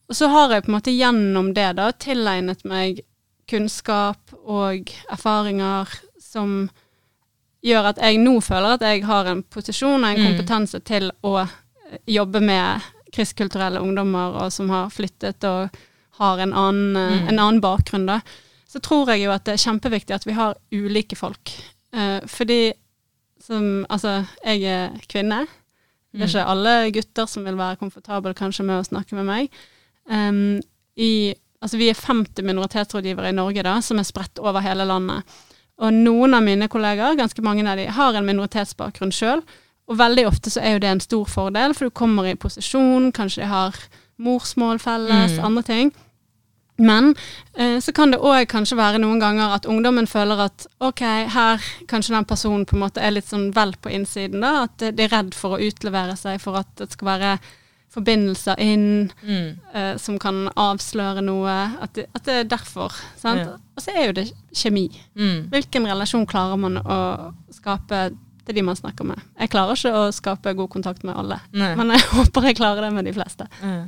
Og 0.10 0.16
så 0.20 0.28
har 0.30 0.52
jeg 0.54 0.66
på 0.66 0.74
en 0.74 0.78
måte 0.78 0.94
gjennom 0.94 1.54
det 1.56 1.70
da 1.80 1.88
tilegnet 1.92 2.66
meg 2.68 3.00
kunnskap 3.50 4.36
og 4.44 4.92
erfaringer 5.10 5.90
som 6.22 6.68
gjør 7.66 7.92
at 7.94 8.02
jeg 8.04 8.20
nå 8.22 8.36
føler 8.46 8.76
at 8.76 8.84
jeg 8.86 9.06
har 9.08 9.26
en 9.32 9.44
posisjon 9.44 10.04
og 10.04 10.10
en 10.12 10.20
Mm. 10.22 10.26
kompetanse 10.28 10.80
til 10.86 11.12
å 11.24 11.48
jobbe 12.06 12.42
med 12.42 12.82
kristkulturelle 13.14 13.80
ungdommer 13.80 14.36
og 14.44 14.52
som 14.52 14.70
har 14.70 14.90
flyttet 14.94 15.44
og 15.48 15.70
har 16.20 16.40
en 16.40 16.54
annen, 16.54 16.96
eh, 16.96 17.22
Mm. 17.22 17.28
en 17.30 17.40
annen 17.40 17.62
bakgrunn, 17.62 18.06
da. 18.06 18.22
Så 18.68 18.80
tror 18.82 19.08
jeg 19.08 19.24
jo 19.24 19.32
at 19.32 19.44
det 19.46 19.54
er 19.54 19.72
kjempeviktig 19.72 20.14
at 20.16 20.26
vi 20.26 20.34
har 20.34 20.56
ulike 20.72 21.16
folk. 21.16 21.52
Eh, 21.94 22.20
fordi 22.28 22.74
som 23.46 23.86
Altså, 23.90 24.26
jeg 24.44 24.64
er 24.64 24.90
kvinne. 25.08 25.48
Det 26.14 26.22
er 26.22 26.26
Mm. 26.26 26.30
ikke 26.30 26.46
alle 26.48 26.92
gutter 26.92 27.26
som 27.28 27.44
vil 27.44 27.56
være 27.56 27.78
komfortable 27.78 28.34
kanskje 28.34 28.64
med 28.66 28.80
å 28.84 28.88
snakke 28.88 29.14
med 29.14 29.26
meg. 29.26 29.50
Um, 30.10 30.62
i, 30.98 31.34
altså 31.62 31.78
vi 31.78 31.90
er 31.90 31.94
50 31.94 32.42
minoritetsrådgivere 32.44 33.30
i 33.30 33.36
Norge 33.36 33.64
da, 33.64 33.80
som 33.82 34.00
er 34.00 34.04
spredt 34.04 34.40
over 34.40 34.62
hele 34.62 34.86
landet. 34.86 35.24
Og 35.78 35.92
noen 35.94 36.34
av 36.34 36.42
mine 36.44 36.68
kollegaer, 36.70 37.18
ganske 37.18 37.42
mange 37.44 37.68
av 37.68 37.78
de, 37.78 37.86
har 37.92 38.14
en 38.16 38.26
minoritetsbakgrunn 38.26 39.12
sjøl. 39.12 39.42
Og 39.88 39.98
veldig 39.98 40.26
ofte 40.28 40.50
så 40.50 40.62
er 40.64 40.74
jo 40.74 40.80
det 40.80 40.90
en 40.90 41.00
stor 41.00 41.26
fordel, 41.26 41.74
for 41.74 41.86
du 41.86 41.90
kommer 41.92 42.26
i 42.32 42.36
posisjon, 42.36 43.12
kanskje 43.12 43.42
de 43.44 43.48
har 43.48 43.74
morsmål 44.18 44.80
felles, 44.80 45.38
Mm. 45.38 45.44
andre 45.46 45.64
ting. 45.64 45.92
Men 46.78 47.14
eh, 47.56 47.78
så 47.80 47.94
kan 47.96 48.12
det 48.12 48.20
òg 48.20 48.48
kanskje 48.52 48.76
være 48.76 49.00
noen 49.00 49.20
ganger 49.22 49.54
at 49.56 49.66
ungdommen 49.72 50.08
føler 50.12 50.42
at 50.50 50.66
ok, 50.84 51.04
her 51.32 51.62
kanskje 51.88 52.16
den 52.18 52.26
personen 52.28 52.66
på 52.68 52.76
en 52.76 52.82
måte 52.84 53.00
er 53.04 53.14
litt 53.16 53.30
sånn 53.32 53.52
vel 53.56 53.72
på 53.80 53.94
innsiden, 53.96 54.42
da. 54.44 54.66
At 54.68 54.78
de 54.84 55.06
er 55.06 55.14
redd 55.14 55.34
for 55.38 55.56
å 55.56 55.62
utlevere 55.64 56.18
seg 56.20 56.42
for 56.44 56.60
at 56.60 56.68
det 56.82 56.90
skal 56.92 57.08
være 57.14 57.38
forbindelser 57.96 58.60
inn 58.60 59.12
Mm. 59.24 59.56
eh, 59.74 59.96
som 59.98 60.18
kan 60.20 60.50
avsløre 60.60 61.22
noe. 61.24 61.56
At 61.82 61.94
det, 61.94 62.08
at 62.16 62.24
det 62.28 62.34
er 62.42 62.44
derfor. 62.44 62.92
Sant? 63.16 63.40
Ja. 63.40 63.56
Og 63.78 63.82
så 63.82 63.92
er 63.96 64.08
jo 64.10 64.12
det 64.18 64.26
kjemi. 64.54 64.90
Mm. 65.16 65.48
Hvilken 65.54 65.88
relasjon 65.88 66.26
klarer 66.28 66.58
man 66.60 66.78
å 66.84 67.34
skape 67.56 68.10
til 68.46 68.56
de 68.56 68.62
man 68.62 68.76
snakker 68.76 69.06
med? 69.08 69.22
Jeg 69.40 69.50
klarer 69.50 69.80
ikke 69.80 69.94
å 69.96 70.12
skape 70.14 70.54
god 70.60 70.70
kontakt 70.70 71.04
med 71.08 71.16
alle, 71.16 71.40
Nei. 71.54 71.72
men 71.76 71.96
jeg 71.96 72.02
håper 72.18 72.50
jeg 72.50 72.58
klarer 72.60 72.82
det 72.82 72.92
med 72.94 73.06
de 73.06 73.14
fleste. 73.16 73.48
Ja. 73.64 73.86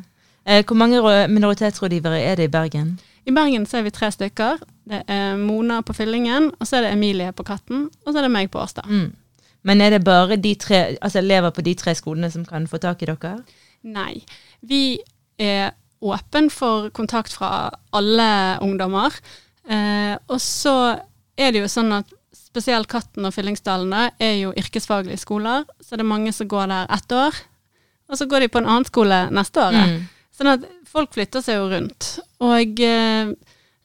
Eh, 0.48 0.64
hvor 0.66 0.76
mange 0.80 1.00
rå- 1.04 1.28
minoritetsrådgivere 1.28 2.22
er 2.24 2.36
det 2.40 2.44
i 2.48 2.52
Bergen? 2.54 3.00
I 3.28 3.32
Bergen 3.36 3.66
så 3.68 3.78
er 3.78 3.84
vi 3.84 3.92
tre 3.92 4.08
stykker. 4.12 4.62
Det 4.88 5.02
er 5.12 5.36
Mona 5.38 5.82
på 5.84 5.94
Fyllingen, 5.94 6.52
og 6.60 6.68
så 6.68 6.78
er 6.78 6.82
det 6.88 6.92
Emilie 6.96 7.34
på 7.36 7.44
Katten, 7.44 7.90
og 8.06 8.14
så 8.14 8.20
er 8.22 8.28
det 8.28 8.32
meg 8.32 8.52
på 8.52 8.62
Årstad. 8.64 8.88
Mm. 8.88 9.10
Men 9.68 9.82
er 9.82 9.90
det 9.98 10.04
bare 10.06 10.38
de 10.40 10.54
tre, 10.56 10.96
altså 11.02 11.20
elever 11.20 11.52
på 11.52 11.62
de 11.66 11.74
tre 11.76 11.96
skolene 11.96 12.32
som 12.32 12.46
kan 12.48 12.68
få 12.72 12.80
tak 12.80 13.02
i 13.04 13.10
dere? 13.10 13.34
Nei. 13.84 14.22
Vi 14.62 15.00
er 15.38 15.72
åpen 16.02 16.48
for 16.54 16.90
kontakt 16.96 17.34
fra 17.34 17.70
alle 17.92 18.30
ungdommer. 18.64 19.12
Eh, 19.68 20.16
og 20.30 20.40
så 20.40 20.78
er 21.38 21.52
det 21.52 21.66
jo 21.66 21.68
sånn 21.68 21.92
at 22.00 22.14
spesielt 22.34 22.88
Katten 22.88 23.26
og 23.28 23.34
Fyllingsdalene 23.36 24.12
er 24.24 24.38
jo 24.40 24.54
yrkesfaglige 24.58 25.20
skoler, 25.20 25.66
så 25.84 25.98
det 25.98 26.06
er 26.06 26.14
mange 26.16 26.32
som 26.34 26.48
går 26.48 26.70
der 26.72 26.88
ett 26.96 27.12
år, 27.12 27.36
og 28.08 28.18
så 28.18 28.26
går 28.26 28.46
de 28.46 28.48
på 28.54 28.62
en 28.62 28.70
annen 28.72 28.88
skole 28.88 29.26
neste 29.36 29.60
året. 29.62 29.90
Mm. 29.92 30.06
Sånn 30.38 30.52
at 30.54 30.66
folk 30.86 31.14
flytter 31.16 31.42
seg 31.42 31.58
jo 31.58 31.70
rundt. 31.72 32.12
Og 32.46 32.82
eh, 32.86 33.32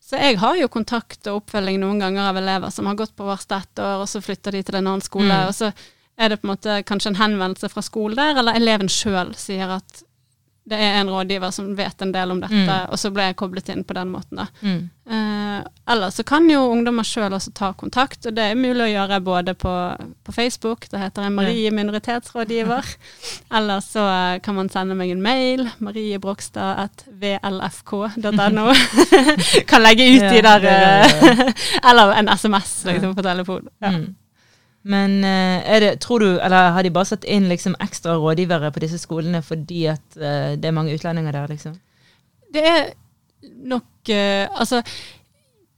så 0.02 0.18
jeg 0.20 0.36
har 0.42 0.58
jo 0.60 0.68
kontakt 0.68 1.26
og 1.30 1.38
oppfølging 1.40 1.78
noen 1.80 2.02
ganger 2.02 2.28
av 2.28 2.36
elever 2.36 2.70
som 2.74 2.86
har 2.90 2.98
gått 2.98 3.14
på 3.16 3.24
Varstad 3.24 3.64
ett 3.64 3.80
år, 3.80 4.02
og 4.04 4.08
så 4.10 4.20
flytter 4.20 4.52
de 4.52 4.60
til 4.62 4.76
en 4.76 4.86
annen 4.90 5.00
skole, 5.04 5.32
Mm. 5.32 5.48
og 5.48 5.54
så 5.56 5.72
er 6.18 6.28
det 6.28 6.40
på 6.42 6.44
en 6.46 6.52
måte 6.52 6.74
kanskje 6.84 7.14
en 7.14 7.20
henvendelse 7.22 7.70
fra 7.72 7.80
skolen 7.82 8.18
der, 8.20 8.36
eller 8.42 8.58
eleven 8.58 8.90
sjøl 8.92 9.32
sier 9.34 9.70
at 9.78 10.02
det 10.64 10.78
er 10.78 11.00
en 11.00 11.08
rådgiver 11.10 11.50
som 11.50 11.72
vet 11.76 12.02
en 12.04 12.12
del 12.14 12.30
om 12.30 12.40
dette, 12.40 12.54
Mm. 12.54 12.68
og 12.92 12.98
så 12.98 13.10
ble 13.10 13.22
jeg 13.30 13.36
koblet 13.36 13.68
inn 13.74 13.82
på 13.84 13.94
den 13.94 14.08
måten, 14.12 14.36
da. 14.38 14.46
Mm. 14.62 14.90
Eh, 15.10 15.62
eller 15.90 16.10
så 16.14 16.22
kan 16.24 16.46
jo 16.50 16.60
ungdommer 16.70 17.02
sjøl 17.02 17.32
også 17.34 17.50
ta 17.52 17.72
kontakt, 17.72 18.26
og 18.26 18.34
det 18.36 18.42
er 18.52 18.54
mulig 18.54 18.84
å 18.84 18.92
gjøre 18.92 19.18
både 19.26 19.54
på, 19.58 19.72
på 20.22 20.32
Facebook, 20.32 20.86
da 20.92 20.98
heter 21.02 21.22
jeg 21.26 21.32
Marie 21.34 21.70
minoritetsrådgiver, 21.74 22.84
eller 23.58 23.80
så 23.82 24.06
eh, 24.06 24.38
kan 24.44 24.54
man 24.54 24.68
sende 24.70 24.94
meg 24.94 25.10
en 25.10 25.22
mail, 25.22 25.66
mariebrogstad.vlfk.no. 25.82 28.66
kan 29.70 29.82
legge 29.82 30.06
ut 30.14 30.22
de 30.30 30.42
der, 30.46 30.62
er 30.62 31.04
eh, 31.04 31.52
eller 31.90 32.12
en 32.22 32.28
SMS 32.38 32.84
liksom, 32.86 33.14
på 33.18 33.22
telefon. 33.26 33.66
Ja. 33.82 33.90
Mm. 33.98 34.14
Men 34.82 35.24
eh, 35.24 35.80
det, 35.80 36.00
tror 36.00 36.20
du, 36.20 36.40
eller 36.40 36.70
har 36.74 36.82
de 36.82 36.90
bare 36.90 37.12
satt 37.12 37.24
inn 37.24 37.46
liksom 37.50 37.76
ekstra 37.80 38.16
rådgivere 38.18 38.72
på 38.74 38.82
disse 38.82 38.98
skolene 38.98 39.42
fordi 39.46 39.86
at 39.94 40.18
eh, 40.18 40.54
det 40.58 40.68
er 40.68 40.74
mange 40.74 40.94
utlendinger 40.96 41.34
der, 41.36 41.48
liksom? 41.54 41.76
Det 42.52 42.64
er 42.66 42.90
nok 43.70 44.10
eh, 44.10 44.48
Altså, 44.50 44.82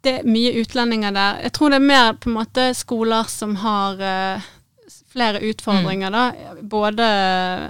det 0.05 0.19
er 0.19 0.29
mye 0.29 0.55
utlendinger 0.61 1.13
der. 1.13 1.41
Jeg 1.45 1.53
tror 1.57 1.73
det 1.73 1.81
er 1.81 1.89
mer 1.93 2.13
på 2.21 2.31
en 2.31 2.39
måte 2.39 2.67
skoler 2.77 3.29
som 3.33 3.57
har 3.61 4.01
flere 5.15 5.41
utfordringer, 5.49 6.13
da. 6.13 6.25
Både 6.61 7.07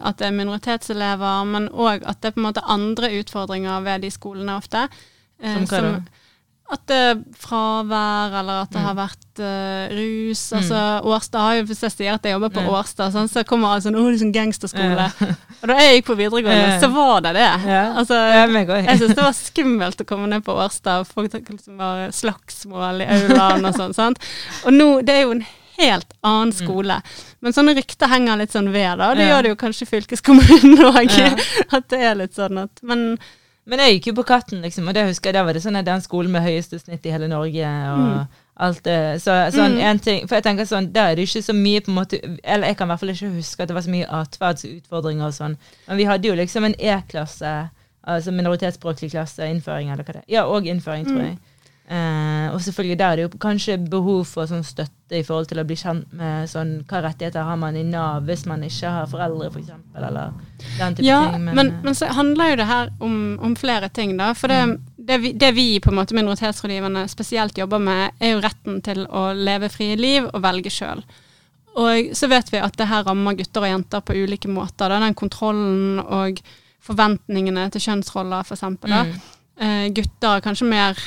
at 0.02 0.18
det 0.18 0.26
er 0.26 0.34
minoritetselever, 0.34 1.44
men 1.46 1.68
òg 1.70 2.02
at 2.02 2.22
det 2.22 2.30
er 2.32 2.34
på 2.34 2.42
en 2.42 2.48
måte 2.48 2.64
andre 2.66 3.12
utfordringer 3.20 3.84
ved 3.86 4.02
de 4.02 4.10
skolene 4.10 4.56
ofte. 4.58 4.88
Som 5.38 5.68
hva 5.70 5.82
da? 5.84 5.92
At 6.72 6.80
det 6.88 6.96
er 6.96 7.18
fravær, 7.36 8.32
eller 8.40 8.62
at 8.64 8.70
det 8.72 8.80
Mm. 8.80 8.84
har 8.86 8.94
vært 8.96 9.40
uh, 9.40 9.94
rus. 9.94 10.42
Altså, 10.56 10.78
Årstad 11.04 11.40
har 11.40 11.54
jo, 11.58 11.64
Hvis 11.68 11.82
jeg 11.82 11.92
sier 11.92 12.14
at 12.14 12.22
jeg 12.24 12.32
jobber 12.32 12.48
på 12.54 12.62
Ja. 12.64 12.70
Årstad, 12.80 13.12
sånn, 13.12 13.28
så 13.28 13.44
kommer 13.44 13.68
alle 13.74 13.82
sånn 13.84 13.94
'Å, 13.94 14.04
det 14.08 14.14
er 14.14 14.24
sånn 14.24 14.32
gangsterskole'. 14.32 15.08
Ja. 15.20 15.34
Og 15.62 15.68
da 15.68 15.74
jeg 15.76 16.02
gikk 16.02 16.06
på 16.06 16.16
videregående, 16.16 16.70
Ja. 16.72 16.80
så 16.80 16.88
var 16.94 17.20
det 17.20 17.34
det. 17.34 17.50
Altså, 17.96 18.14
jeg 18.86 18.98
syns 18.98 19.14
det 19.14 19.24
var 19.24 19.32
skummelt 19.32 20.00
å 20.00 20.06
komme 20.06 20.26
ned 20.28 20.44
på 20.44 20.52
Årstad, 20.56 21.00
og 21.00 21.06
folk 21.06 21.32
liksom 21.32 21.76
var 21.76 22.08
slagsmål 22.10 23.02
i 23.02 23.06
aulaen 23.06 23.64
og 23.66 23.74
sånn. 23.74 23.94
sant? 23.94 24.18
Og 24.64 24.72
nå, 24.72 25.04
det 25.04 25.14
er 25.14 25.22
jo 25.22 25.30
en 25.32 25.46
helt 25.78 26.12
annen 26.22 26.52
skole. 26.52 27.02
Men 27.42 27.52
sånne 27.52 27.74
rykter 27.76 28.06
henger 28.08 28.38
litt 28.38 28.52
sånn 28.52 28.72
ved, 28.72 28.98
da. 28.98 29.12
Det 29.14 29.28
gjør 29.28 29.42
det 29.42 29.48
jo 29.50 29.56
kanskje 29.56 29.88
fylkeskommunen 29.90 30.78
òg. 30.94 31.10
At 31.74 31.88
det 31.88 32.00
er 32.00 32.14
litt 32.14 32.34
sånn 32.34 32.62
at 32.62 32.70
Men 32.82 33.18
Men 33.66 33.78
jeg 33.80 33.94
gikk 33.96 34.06
jo 34.10 34.12
på 34.20 34.26
Katten, 34.28 34.60
liksom, 34.60 34.88
og 34.88 34.94
det 34.94 35.06
husker 35.08 35.30
jeg, 35.30 35.34
der 35.38 35.44
var 35.44 35.52
det 35.56 35.62
sånn 35.64 35.76
at 35.80 35.86
den 35.86 36.00
skolen 36.04 36.30
med 36.30 36.42
høyeste 36.44 36.76
snitt 36.78 37.06
i 37.06 37.10
hele 37.14 37.28
Norge, 37.28 37.64
og 37.64 38.26
alt 38.60 38.82
det. 38.84 38.98
Så, 39.22 39.32
sånn, 39.54 39.72
Mm. 39.78 39.80
en 39.80 39.98
ting, 39.98 40.26
for 40.28 40.36
jeg 40.36 40.44
tenker 40.44 40.64
sånn, 40.68 40.92
der 40.92 41.10
er 41.10 41.14
det 41.16 41.24
ikke 41.28 41.42
så 41.42 41.54
mye 41.56 41.80
på 41.80 41.88
en 41.88 41.96
måte, 41.96 42.20
eller 42.44 42.66
jeg 42.68 42.76
kan 42.76 42.86
i 42.86 42.90
hvert 42.92 43.00
fall 43.00 43.08
ikke 43.14 43.30
huske 43.38 43.62
at 43.62 43.68
det 43.68 43.74
var 43.74 43.82
så 43.86 43.90
mye 43.94 44.06
atferdsutfordringer 44.20 45.26
og 45.26 45.32
sånn, 45.34 45.56
men 45.88 45.96
vi 45.96 46.04
hadde 46.04 46.28
jo 46.28 46.34
liksom 46.36 46.64
en 46.68 46.74
E-klasse, 46.78 47.70
altså 48.06 48.32
minoritetsspråklig 48.36 49.10
klasse, 49.14 49.48
innføring 49.48 49.90
eller 49.90 50.04
hva 50.04 50.12
det 50.12 50.22
er. 50.22 50.28
Ja, 50.28 50.44
og 50.44 50.64
innføring, 50.68 51.06
tror 51.08 51.22
Mm. 51.24 51.38
Eh, 51.84 52.46
og 52.48 52.62
selvfølgelig 52.64 52.96
der 52.98 53.10
er 53.12 53.16
det 53.16 53.24
jo 53.26 53.38
kanskje 53.42 53.74
behov 53.92 54.22
for 54.24 54.48
sånn 54.48 54.62
støtte 54.64 55.18
i 55.18 55.24
forhold 55.26 55.50
til 55.50 55.58
å 55.60 55.64
bli 55.68 55.76
kjent 55.76 56.14
med 56.16 56.48
sånn, 56.48 56.78
hva 56.88 57.02
rettigheter 57.04 57.44
har 57.44 57.58
man 57.60 57.76
i 57.76 57.82
Nav 57.84 58.24
hvis 58.24 58.46
man 58.48 58.62
ikke 58.64 58.88
har 58.88 59.10
foreldre, 59.10 59.50
for 59.52 59.60
eksempel, 59.60 60.06
eller 60.08 60.30
den 60.78 60.96
type 60.96 61.04
Ja, 61.04 61.18
ting. 61.34 61.44
men, 61.44 61.58
men, 61.58 61.72
men 61.84 61.98
så 61.98 62.08
handler 62.16 62.54
jo 62.54 62.56
det 62.62 62.68
her 62.70 62.88
om, 63.04 63.18
om 63.44 63.56
flere 63.60 63.90
ting, 63.92 64.14
da. 64.16 64.30
For 64.38 64.48
det, 64.48 64.62
det, 64.96 65.18
vi, 65.20 65.32
det 65.36 65.50
vi 65.58 65.66
på 65.84 65.92
en 65.92 65.98
måte 65.98 66.16
minoritetsrådgiverne 66.16 67.04
spesielt 67.12 67.60
jobber 67.60 67.82
med, 67.84 68.16
er 68.18 68.32
jo 68.32 68.40
retten 68.46 68.80
til 68.86 69.04
å 69.04 69.26
leve 69.36 69.68
frie 69.68 69.98
liv 70.00 70.30
og 70.30 70.40
velge 70.46 70.72
sjøl. 70.72 71.04
Og 71.74 72.14
så 72.16 72.30
vet 72.30 72.48
vi 72.54 72.62
at 72.62 72.78
det 72.78 72.86
her 72.88 73.04
rammer 73.04 73.36
gutter 73.36 73.66
og 73.66 73.68
jenter 73.68 74.00
på 74.06 74.16
ulike 74.16 74.48
måter. 74.48 74.88
Da. 74.88 75.02
Den 75.02 75.16
kontrollen 75.18 75.98
og 76.00 76.40
forventningene 76.84 77.66
til 77.74 77.82
kjønnsroller, 77.88 78.46
eksempel. 78.54 78.94
Mm. 78.94 79.14
Eh, 79.60 79.86
gutter 79.96 80.38
er 80.38 80.44
kanskje 80.44 80.68
mer 80.70 81.04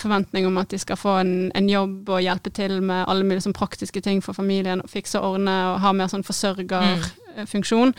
forventning 0.00 0.46
om 0.46 0.58
at 0.58 0.68
de 0.72 0.78
skal 0.78 0.96
få 0.96 1.16
en, 1.20 1.50
en 1.54 1.68
jobb 1.68 2.08
og 2.08 2.20
hjelpe 2.22 2.50
til 2.54 2.80
med 2.82 3.04
alle 3.08 3.24
mulige 3.24 3.44
sånn 3.46 3.56
praktiske 3.56 4.02
ting 4.02 4.22
for 4.24 4.32
familien, 4.36 4.80
og 4.84 4.90
fikse 4.90 5.18
og 5.20 5.34
ordne 5.36 5.54
og 5.72 5.80
ha 5.84 5.92
mer 5.92 6.08
sånn 6.12 6.24
forsørgerfunksjon. 6.26 7.94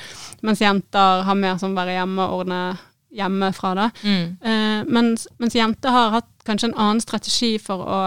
Mens 0.45 0.61
jenter 0.63 1.23
har 1.27 1.35
mer 1.39 1.57
sånn 1.61 1.75
være 1.77 1.97
hjemme 1.99 2.23
og 2.27 2.39
ordne 2.43 2.61
hjemmefra. 3.17 3.73
da. 3.75 3.89
Mm. 4.03 4.37
Eh, 4.41 4.81
mens, 4.93 5.27
mens 5.39 5.55
jenter 5.55 5.89
har 5.95 6.09
hatt 6.19 6.31
kanskje 6.45 6.69
en 6.71 6.77
annen 6.77 7.01
strategi 7.01 7.57
for 7.59 7.81
å 7.87 8.01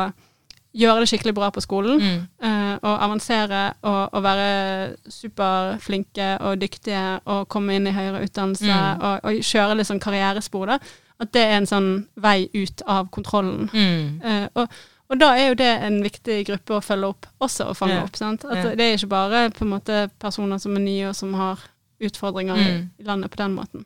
gjøre 0.77 1.03
det 1.03 1.09
skikkelig 1.11 1.35
bra 1.35 1.49
på 1.51 1.61
skolen. 1.65 1.99
Mm. 1.99 2.19
eh, 2.47 2.75
og 2.81 3.03
avansere 3.03 3.63
og, 3.83 4.15
og 4.15 4.23
være 4.23 4.95
superflinke 5.11 6.29
og 6.47 6.61
dyktige 6.63 7.21
og 7.27 7.49
komme 7.51 7.75
inn 7.77 7.89
i 7.91 7.95
høyere 7.97 8.23
utdannelse 8.27 8.69
Mm. 8.71 9.03
og, 9.03 9.25
og 9.25 9.41
kjøre 9.43 9.77
litt 9.77 9.89
sånn 9.91 10.01
karrierespor. 10.03 10.67
da. 10.67 10.79
At 11.21 11.33
det 11.33 11.43
er 11.43 11.57
en 11.59 11.67
sånn 11.69 11.91
vei 12.17 12.49
ut 12.55 12.83
av 12.87 13.11
kontrollen. 13.13 13.69
Mm. 13.75 14.23
Eh, 14.25 14.49
og, 14.55 14.69
og 15.11 15.19
da 15.21 15.33
er 15.37 15.49
jo 15.51 15.55
det 15.61 15.71
en 15.85 15.99
viktig 16.03 16.47
gruppe 16.49 16.79
å 16.79 16.81
følge 16.85 17.11
opp, 17.13 17.27
også 17.41 17.67
å 17.71 17.75
fange 17.77 17.99
Ja. 17.99 18.03
opp. 18.07 18.17
sant? 18.17 18.45
At 18.45 18.57
Ja. 18.57 18.75
Det 18.75 18.81
er 18.87 18.97
ikke 18.97 19.09
bare 19.09 19.51
på 19.51 19.63
en 19.67 19.75
måte 19.75 20.11
personer 20.19 20.59
som 20.59 20.77
er 20.77 20.81
nye 20.81 21.09
og 21.11 21.15
som 21.17 21.35
har 21.35 21.59
utfordringer 22.01 22.57
i, 22.57 22.65
Mm. 22.71 22.91
i 22.99 23.03
landet 23.05 23.31
på 23.31 23.37
den 23.37 23.55
måten. 23.55 23.85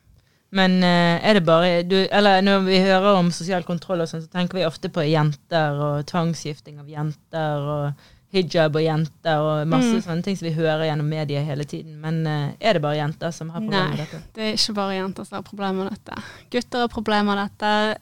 Men 0.55 0.85
eh, 0.85 1.19
er 1.27 1.33
det 1.35 1.45
bare 1.45 1.83
du, 1.83 2.07
Eller 2.13 2.41
når 2.41 2.61
vi 2.65 2.79
hører 2.79 3.17
om 3.19 3.33
sosial 3.33 3.65
kontroll 3.65 4.01
og 4.03 4.07
sånn, 4.09 4.23
så 4.23 4.31
tenker 4.31 4.55
vi 4.55 4.65
ofte 4.65 4.89
på 4.89 5.03
jenter 5.11 5.73
og 5.83 6.07
tvangsgifting 6.07 6.79
av 6.79 6.87
jenter 6.87 7.59
og 7.59 7.93
hijab 8.35 8.77
og 8.77 8.83
jenter 8.85 9.39
og 9.41 9.67
masse 9.71 9.95
Mm. 9.95 10.03
sånne 10.05 10.23
ting 10.27 10.37
som 10.37 10.49
vi 10.49 10.55
hører 10.55 10.85
gjennom 10.89 11.09
media 11.09 11.43
hele 11.47 11.65
tiden. 11.65 12.01
Men 12.01 12.27
uh, 12.27 12.49
er 12.61 12.73
det 12.75 12.83
bare 12.83 12.97
jenter 13.01 13.31
som 13.33 13.51
har 13.55 13.61
problemer 13.61 13.89
med 13.95 13.99
dette? 14.05 14.19
Nei, 14.21 14.33
Det 14.35 14.43
er 14.51 14.59
ikke 14.59 14.75
bare 14.75 14.97
jenter 14.99 15.25
som 15.29 15.37
har 15.41 15.47
problemer 15.47 15.85
med 15.85 15.93
dette. 15.95 16.23
Gutter 16.51 16.79
har 16.85 16.89
problemer 16.89 17.35
med 17.35 17.45
dette. 17.49 18.01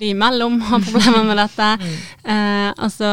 De 0.00 0.06
imellom 0.14 0.60
har 0.62 0.78
problemer 0.86 1.24
med 1.26 1.36
dette. 1.36 1.70
Mm. 1.80 1.96
Eh, 2.30 2.72
altså 2.78 3.08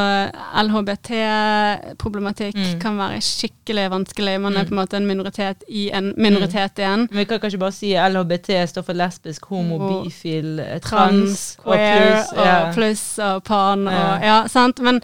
LHBT-problematikk 1.18 2.56
Mm. 2.56 2.80
kan 2.80 2.98
være 2.98 3.22
skikkelig 3.22 3.90
vanskelig. 3.92 4.40
Man 4.42 4.56
er 4.58 4.64
Mm. 4.64 4.68
på 4.70 4.72
en 4.72 4.78
måte 4.86 4.94
en 4.98 5.08
minoritet 5.08 5.64
i 5.70 5.90
en 5.92 6.14
minoritet 6.18 6.76
igjen. 6.78 7.08
Men 7.10 7.18
vi 7.18 7.26
kan 7.26 7.40
kanskje 7.40 7.60
bare 7.60 7.72
si 7.72 7.94
LHBT 7.96 8.68
står 8.70 8.84
for 8.84 8.94
lesbisk, 8.94 9.46
homo, 9.46 10.04
bifil, 10.04 10.62
trans, 10.82 11.58
Trans, 11.58 11.58
queer 11.64 11.98
og 11.98 12.26
pluss. 12.28 12.46
Ja. 12.46 12.68
og 12.70 12.74
pluss 12.76 13.20
og 13.20 13.44
pan 13.44 13.88
og 13.88 13.94
Ja. 13.94 14.20
Ja, 14.22 14.48
sant. 14.48 14.80
Men 14.80 15.02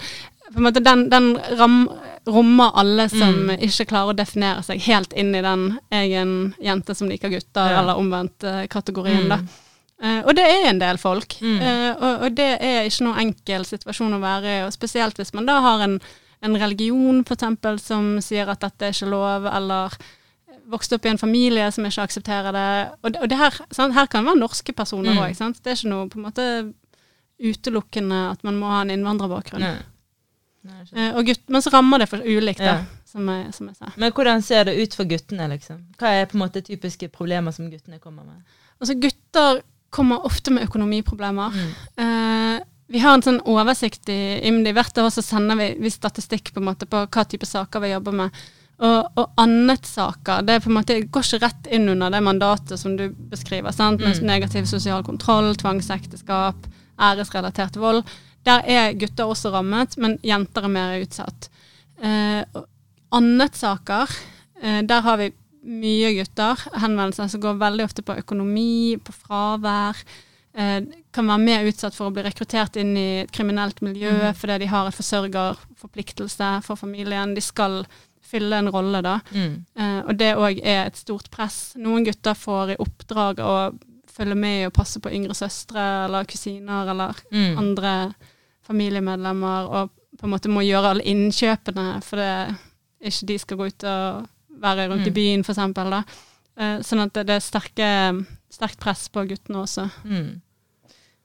den, 0.56 1.10
den 1.10 1.38
ram, 1.58 1.90
rommer 2.28 2.72
alle 2.76 3.10
som 3.10 3.34
Mm. 3.50 3.60
ikke 3.60 3.86
klarer 3.90 4.14
å 4.14 4.16
definere 4.16 4.64
seg 4.64 4.80
helt 4.86 5.14
inn 5.14 5.34
i 5.36 5.42
den 5.42 5.80
egen 5.92 6.54
jente 6.62 6.96
som 6.96 7.10
liker 7.10 7.30
gutter, 7.30 7.72
Ja. 7.72 7.80
eller 7.82 7.98
omvendt 7.98 8.44
eh, 8.44 8.68
da. 8.68 9.38
Mm. 9.38 9.48
uh, 10.04 10.22
og 10.28 10.36
det 10.36 10.44
er 10.46 10.70
en 10.70 10.80
del 10.80 10.98
folk. 10.98 11.36
Mm. 11.42 11.60
uh, 11.60 11.92
og, 12.00 12.22
og 12.24 12.36
det 12.36 12.58
er 12.62 12.86
ikke 12.86 13.04
noen 13.06 13.20
enkel 13.28 13.66
situasjon 13.66 14.14
å 14.14 14.20
være 14.22 14.46
i, 14.60 14.64
og 14.66 14.74
spesielt 14.74 15.16
hvis 15.18 15.34
man 15.34 15.46
da 15.46 15.60
har 15.62 15.82
en, 15.82 16.00
en 16.42 16.56
religion 16.60 17.24
for 17.26 17.36
eksempel, 17.36 17.80
som 17.80 18.20
sier 18.22 18.48
at 18.50 18.60
dette 18.62 18.86
er 18.86 18.92
ikke 18.96 19.10
lov, 19.12 19.46
eller 19.46 19.90
vokst 20.70 20.94
opp 20.94 21.06
i 21.06 21.10
en 21.10 21.18
familie 21.20 21.72
som 21.72 21.84
ikke 21.86 22.04
aksepterer 22.04 22.52
det. 22.56 22.68
Og, 23.04 23.18
og 23.22 23.30
det 23.30 23.38
her, 23.38 23.52
sant? 23.72 23.94
her 23.94 24.06
kan 24.08 24.24
være 24.26 24.40
norske 24.40 24.72
personer 24.74 25.12
Mm. 25.12 25.20
òg. 25.20 25.36
Det 25.62 25.72
er 25.72 25.76
ikke 25.76 25.90
noe 25.92 26.08
på 26.08 26.20
en 26.20 26.24
måte 26.30 26.74
utelukkende 27.44 28.32
at 28.32 28.44
man 28.44 28.56
må 28.60 28.70
ha 28.72 28.82
en 28.84 28.94
innvandrerbakgrunn. 28.94 29.60
Nei. 29.66 29.78
Nei. 30.64 30.82
Eh, 30.96 31.16
og 31.18 31.26
gutt, 31.28 31.44
men 31.52 31.62
så 31.62 31.72
rammer 31.74 32.00
det 32.04 32.10
for 32.12 32.24
ulikt, 32.24 32.60
da, 32.64 32.78
Ja. 32.80 33.04
som, 33.10 33.28
jeg, 33.28 33.54
som 33.54 33.68
jeg 33.68 33.76
sa. 33.76 33.92
Men 34.00 34.12
hvordan 34.16 34.42
ser 34.46 34.64
det 34.70 34.78
ut 34.80 34.96
for 34.96 35.06
guttene, 35.10 35.50
liksom? 35.52 35.82
Hva 36.00 36.14
er 36.16 36.26
på 36.32 36.38
en 36.38 36.44
måte 36.46 36.64
typiske 36.64 37.10
problemer 37.12 37.52
som 37.52 37.70
guttene 37.72 38.00
kommer 38.00 38.24
med? 38.24 38.42
Altså, 38.80 38.96
gutter 39.00 39.62
kommer 39.94 40.24
ofte 40.26 40.52
med 40.52 40.64
økonomiproblemer. 40.70 41.54
Mm. 41.54 41.74
Eh, 42.04 42.64
vi 42.94 43.00
har 43.00 43.14
en 43.18 43.22
sånn 43.26 43.42
oversikt 43.50 44.10
i 44.10 44.40
IMDi. 44.48 44.74
Hvert 44.76 44.98
år 45.02 45.10
så 45.14 45.22
sender 45.26 45.58
vi, 45.60 45.70
vi 45.80 45.90
statistikk 45.94 46.54
på 46.54 46.62
måte 46.64 46.88
på 46.90 47.06
hva 47.08 47.24
type 47.30 47.46
saker 47.48 47.84
vi 47.84 47.92
jobber 47.94 48.16
med. 48.24 48.44
Og, 48.84 49.20
og 49.22 49.38
annetsaker 49.40 50.42
det 50.44 50.56
er 50.58 50.64
på 50.64 50.72
en 50.72 50.78
måte, 50.80 50.98
går 51.14 51.28
ikke 51.28 51.42
rett 51.46 51.70
inn 51.72 51.88
under 51.94 52.12
det 52.12 52.22
mandatet 52.26 52.80
som 52.82 52.98
du 52.98 53.08
beskriver. 53.32 53.72
sant? 53.72 54.02
Mm. 54.02 54.26
Negativ 54.28 54.66
sosial 54.70 55.04
kontroll, 55.06 55.54
tvangsekteskap, 55.56 56.68
æresrelatert 57.00 57.78
vold. 57.80 58.04
Der 58.46 58.66
er 58.68 58.94
gutter 59.00 59.30
også 59.32 59.52
rammet, 59.54 59.98
men 59.98 60.18
jenter 60.24 60.66
er 60.68 60.74
mer 60.74 60.98
utsatt. 61.04 61.50
Eh, 62.04 62.44
Annet-saker, 63.14 64.10
eh, 64.62 64.82
der 64.90 65.02
har 65.06 65.18
vi 65.22 65.32
mye 65.64 66.12
gutter. 66.18 66.60
Henvendelser 66.82 67.30
som 67.32 67.42
går 67.44 67.60
veldig 67.62 67.86
ofte 67.86 68.04
på 68.04 68.18
økonomi, 68.20 68.98
på 68.98 69.14
fravær. 69.16 70.00
Eh, 70.54 70.82
kan 71.14 71.30
være 71.30 71.42
mer 71.42 71.68
utsatt 71.70 71.96
for 71.96 72.10
å 72.10 72.14
bli 72.14 72.24
rekruttert 72.26 72.76
inn 72.78 72.98
i 72.98 73.08
et 73.24 73.32
kriminelt 73.34 73.80
miljø 73.82 74.12
mm. 74.12 74.36
fordi 74.38 74.60
de 74.62 74.68
har 74.70 74.86
en 74.90 74.94
forsørgerforpliktelse 74.94 76.50
for 76.66 76.78
familien. 76.78 77.34
De 77.34 77.42
skal 77.42 77.84
fylle 78.22 78.60
en 78.60 78.70
rolle, 78.74 79.02
da. 79.06 79.20
Mm. 79.34 79.56
Eh, 79.78 80.00
og 80.08 80.14
det 80.20 80.34
òg 80.36 80.62
er 80.62 80.88
et 80.88 81.00
stort 81.00 81.30
press. 81.34 81.74
Noen 81.78 82.06
gutter 82.06 82.38
får 82.38 82.76
i 82.76 82.80
oppdrag 82.82 83.42
å 83.42 83.56
følge 84.14 84.38
med 84.38 84.68
og 84.68 84.76
passe 84.78 85.02
på 85.02 85.10
yngre 85.14 85.34
søstre 85.38 85.82
eller 86.06 86.28
kusiner 86.30 86.90
eller 86.94 87.18
Mm. 87.32 87.58
andre 87.58 88.14
familiemedlemmer, 88.68 89.68
og 89.70 89.92
på 90.20 90.28
en 90.28 90.34
måte 90.36 90.50
må 90.52 90.62
gjøre 90.64 90.94
alle 90.94 91.04
innkjøpene, 91.10 91.88
for 92.06 92.22
det 92.22 92.58
ikke 93.10 93.28
de 93.28 93.38
skal 93.42 93.58
gå 93.60 93.68
ut 93.72 93.84
og 93.84 94.30
være 94.64 94.88
rundt 94.92 95.08
i 95.08 95.12
Mm. 95.12 95.14
byen, 95.18 95.44
for 95.44 95.54
eksempel, 95.54 95.90
da. 95.92 96.04
Eh, 96.56 96.80
sånn 96.86 97.02
at 97.04 97.14
det, 97.14 97.26
det 97.28 97.36
er 97.36 97.44
sterke, 97.44 98.26
sterkt 98.54 98.80
press 98.80 99.08
på 99.10 99.26
guttene 99.28 99.64
også. 99.66 99.90
Mm. 100.06 100.42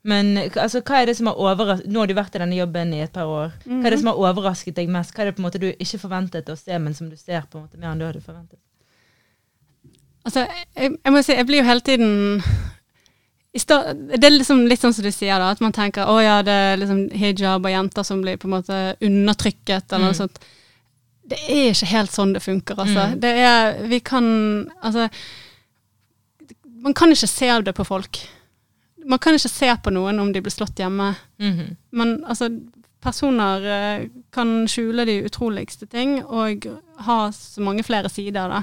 Men 0.09 0.31
altså, 0.57 0.81
hva 0.81 1.03
er 1.03 1.07
det 1.11 1.17
som 1.19 1.27
har 1.27 1.35
overrasket 1.37 1.91
Nå 1.91 2.01
har 2.01 2.07
du 2.09 2.15
vært 2.15 2.35
i 2.35 2.41
denne 2.41 2.57
jobben 2.57 2.95
i 2.95 3.01
et 3.05 3.13
par 3.13 3.27
år. 3.29 3.53
Hva 3.67 3.87
er 3.87 3.91
det 3.91 3.99
som 4.01 4.09
har 4.09 4.17
overrasket 4.23 4.75
deg 4.79 4.89
mest? 4.89 5.13
Hva 5.13 5.21
er 5.23 5.29
det 5.29 5.35
på 5.37 5.43
en 5.43 5.49
måte 5.51 5.61
du 5.61 5.67
ikke 5.75 5.99
forventet 6.01 6.49
å 6.49 6.57
se, 6.57 6.79
men 6.79 6.95
som 6.95 7.11
du 7.11 7.17
ser 7.17 7.43
på 7.51 7.59
en 7.59 7.67
måte 7.67 7.77
mer 7.79 7.91
enn 7.93 7.99
du 8.01 8.07
hadde 8.07 8.23
forventet? 8.25 8.59
Altså, 10.25 10.47
jeg, 10.77 10.97
jeg 11.05 11.13
må 11.13 11.23
si, 11.25 11.33
jeg 11.37 11.47
blir 11.49 11.61
jo 11.63 11.69
hele 11.69 11.81
tiden 11.85 12.11
i 12.41 12.78
Det 13.55 14.25
er 14.25 14.31
liksom 14.35 14.67
litt 14.69 14.81
sånn 14.81 14.93
som 14.95 15.05
du 15.05 15.11
sier, 15.11 15.39
da, 15.41 15.51
at 15.55 15.61
man 15.65 15.73
tenker 15.73 16.07
å 16.07 16.19
ja, 16.23 16.43
det 16.43 16.53
er 16.53 16.77
liksom 16.77 17.09
hijab 17.17 17.65
og 17.65 17.73
jenter 17.73 18.05
som 18.05 18.21
blir 18.23 18.37
på 18.37 18.47
en 18.47 18.55
måte 18.59 18.81
undertrykket, 19.01 19.89
eller 19.93 20.05
noe 20.11 20.15
Mm. 20.15 20.21
sånt. 20.21 20.39
Det 21.29 21.39
er 21.49 21.71
ikke 21.73 21.87
helt 21.87 22.11
sånn 22.13 22.33
det 22.33 22.43
funker, 22.43 22.75
altså. 22.77 23.07
Mm. 23.15 23.21
Det 23.21 23.33
er 23.37 23.89
Vi 23.89 24.01
kan 24.01 24.71
Altså 24.83 25.09
Man 26.83 26.95
kan 26.95 27.11
ikke 27.11 27.27
se 27.29 27.49
det 27.63 27.75
på 27.75 27.85
folk. 27.85 28.19
Man 29.05 29.19
kan 29.19 29.35
ikke 29.35 29.49
se 29.51 29.75
på 29.83 29.91
noen 29.93 30.21
om 30.21 30.33
de 30.33 30.41
blir 30.41 30.53
slått 30.53 30.77
hjemme. 30.79 31.17
Mhm. 31.41 31.77
Men 31.93 32.25
altså, 32.25 32.49
personer 33.03 33.65
eh, 33.65 34.09
kan 34.33 34.67
skjule 34.69 35.05
de 35.07 35.23
utroligste 35.25 35.87
ting 35.91 36.23
og 36.25 36.67
ha 37.07 37.31
så 37.33 37.61
mange 37.61 37.83
flere 37.83 38.09
sider, 38.09 38.49
da. 38.49 38.63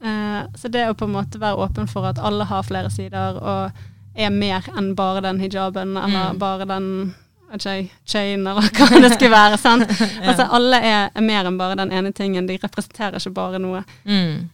Eh, 0.00 0.46
så 0.56 0.68
det 0.70 0.86
å 0.88 0.94
på 0.94 1.04
en 1.08 1.12
måte 1.16 1.38
være 1.40 1.56
åpen 1.58 1.88
for 1.88 2.06
at 2.06 2.18
alle 2.18 2.44
har 2.44 2.62
flere 2.62 2.90
sider 2.90 3.38
og 3.42 3.72
er 4.18 4.30
mer 4.34 4.66
enn 4.76 4.92
bare 4.98 5.22
den 5.24 5.38
hijaben 5.40 5.96
eller 5.96 6.32
Mm. 6.34 6.38
bare 6.42 6.66
den 6.66 7.14
ikke, 7.54 7.90
chain, 8.06 8.46
eller 8.46 8.60
hva 8.76 9.00
det 9.00 9.12
skulle 9.14 9.30
være. 9.32 9.56
sant? 9.58 9.88
Altså, 10.28 10.48
alle 10.52 10.76
er, 10.84 11.08
er 11.14 11.24
mer 11.24 11.46
enn 11.48 11.56
bare 11.58 11.76
den 11.78 11.92
ene 11.92 12.12
tingen. 12.12 12.46
De 12.50 12.58
representerer 12.62 13.16
ikke 13.16 13.32
bare 13.36 13.58
noe. 13.62 13.84
Mm. 14.04 14.48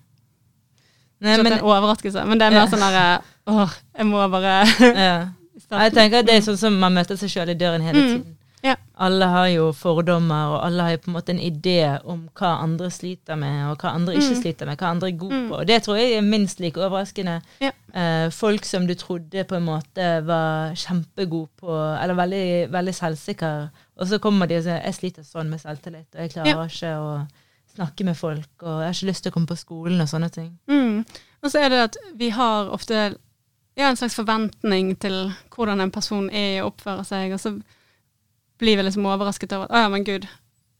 Nei, 1.24 1.36
men, 1.38 1.44
det 1.46 1.52
er 1.52 1.58
en 1.62 1.64
overraskelse, 1.72 2.24
men 2.28 2.38
det 2.38 2.46
er 2.46 2.50
mer 2.54 2.64
Ja. 2.66 2.70
sånn 2.70 2.84
derre 2.84 3.22
Åh, 3.46 3.72
jeg 3.98 4.06
må 4.06 4.22
bare 4.32 4.54
ja. 4.80 5.16
Jeg 5.84 5.92
tenker 5.94 6.18
at 6.20 6.26
det 6.28 6.34
er 6.36 6.42
sånn 6.44 6.56
som 6.60 6.76
man 6.80 6.92
møter 6.94 7.16
seg 7.16 7.30
sjøl 7.32 7.50
i 7.52 7.54
døren 7.58 7.82
hele 7.84 8.00
Mm. 8.02 8.24
Ja. 8.64 8.74
Alle 8.96 9.26
har 9.28 9.46
jo 9.52 9.72
fordommer, 9.76 10.54
og 10.54 10.62
alle 10.66 10.82
har 10.86 10.90
jo 10.94 11.00
på 11.04 11.10
en 11.10 11.16
måte 11.18 11.30
en 11.34 11.40
idé 11.52 12.00
om 12.04 12.22
hva 12.34 12.52
andre 12.62 12.86
sliter 12.90 13.36
med, 13.36 13.66
og 13.70 13.76
hva 13.82 13.90
andre 13.94 14.14
ikke 14.14 14.30
Mm. 14.34 14.40
sliter 14.42 14.66
med, 14.66 14.78
hva 14.78 14.86
andre 14.90 15.08
er 15.08 15.18
gode 15.18 15.34
Mm. 15.42 15.48
på. 15.50 15.54
Og 15.58 15.66
det 15.66 15.82
tror 15.82 15.96
jeg 15.96 16.12
er 16.16 16.20
minst 16.22 16.60
like 16.60 16.80
overraskende. 16.80 17.42
Ja. 17.60 17.70
Eh, 17.94 18.30
folk 18.30 18.64
som 18.64 18.86
du 18.86 18.94
trodde 18.94 19.44
på 19.44 19.54
en 19.56 19.64
måte 19.66 20.24
var 20.26 20.72
kjempegode 20.74 21.48
på, 21.60 21.68
eller 22.02 22.14
veldig, 22.14 22.70
veldig 22.72 22.94
selvsikre, 22.94 23.70
og 23.98 24.06
så 24.08 24.18
kommer 24.18 24.46
de 24.48 24.56
og 24.56 24.62
sier 24.64 24.80
'jeg 24.82 24.94
sliter 24.94 25.22
sånn 25.22 25.50
med 25.50 25.60
selvtillit', 25.60 26.14
og 26.14 26.20
'jeg 26.20 26.30
klarer 26.32 26.46
Ja. 26.48 26.64
ikke 26.64 26.96
å 26.96 27.26
snakke 27.76 28.04
med 28.04 28.16
folk', 28.16 28.62
og 28.62 28.80
'jeg 28.80 28.86
har 28.86 28.92
ikke 28.94 29.06
lyst 29.12 29.22
til 29.22 29.30
å 29.30 29.34
komme 29.34 29.46
på 29.46 29.56
skolen', 29.58 30.00
og 30.00 30.08
sånne 30.08 30.30
ting. 30.32 30.58
Mm. 30.68 31.04
Og 31.42 31.50
så 31.50 31.58
er 31.64 31.68
det 31.68 31.78
at 31.84 31.96
vi 32.16 32.30
har 32.30 32.70
ofte 32.70 33.16
ja, 33.76 33.90
en 33.90 33.96
slags 33.96 34.14
forventning 34.14 34.96
til 34.98 35.32
hvordan 35.50 35.80
en 35.80 35.90
person 35.90 36.30
er 36.30 36.62
og 36.62 36.76
oppfører 36.76 37.04
seg, 37.04 37.32
og 37.32 37.40
så 37.40 37.60
blir 38.64 38.80
vi 38.80 38.88
liksom 38.88 39.06
overrasket 39.12 39.52
over 39.56 39.68
at 39.68 39.76
å 39.76 39.84
ja, 39.84 39.92
men 39.92 40.04
gud, 40.08 40.26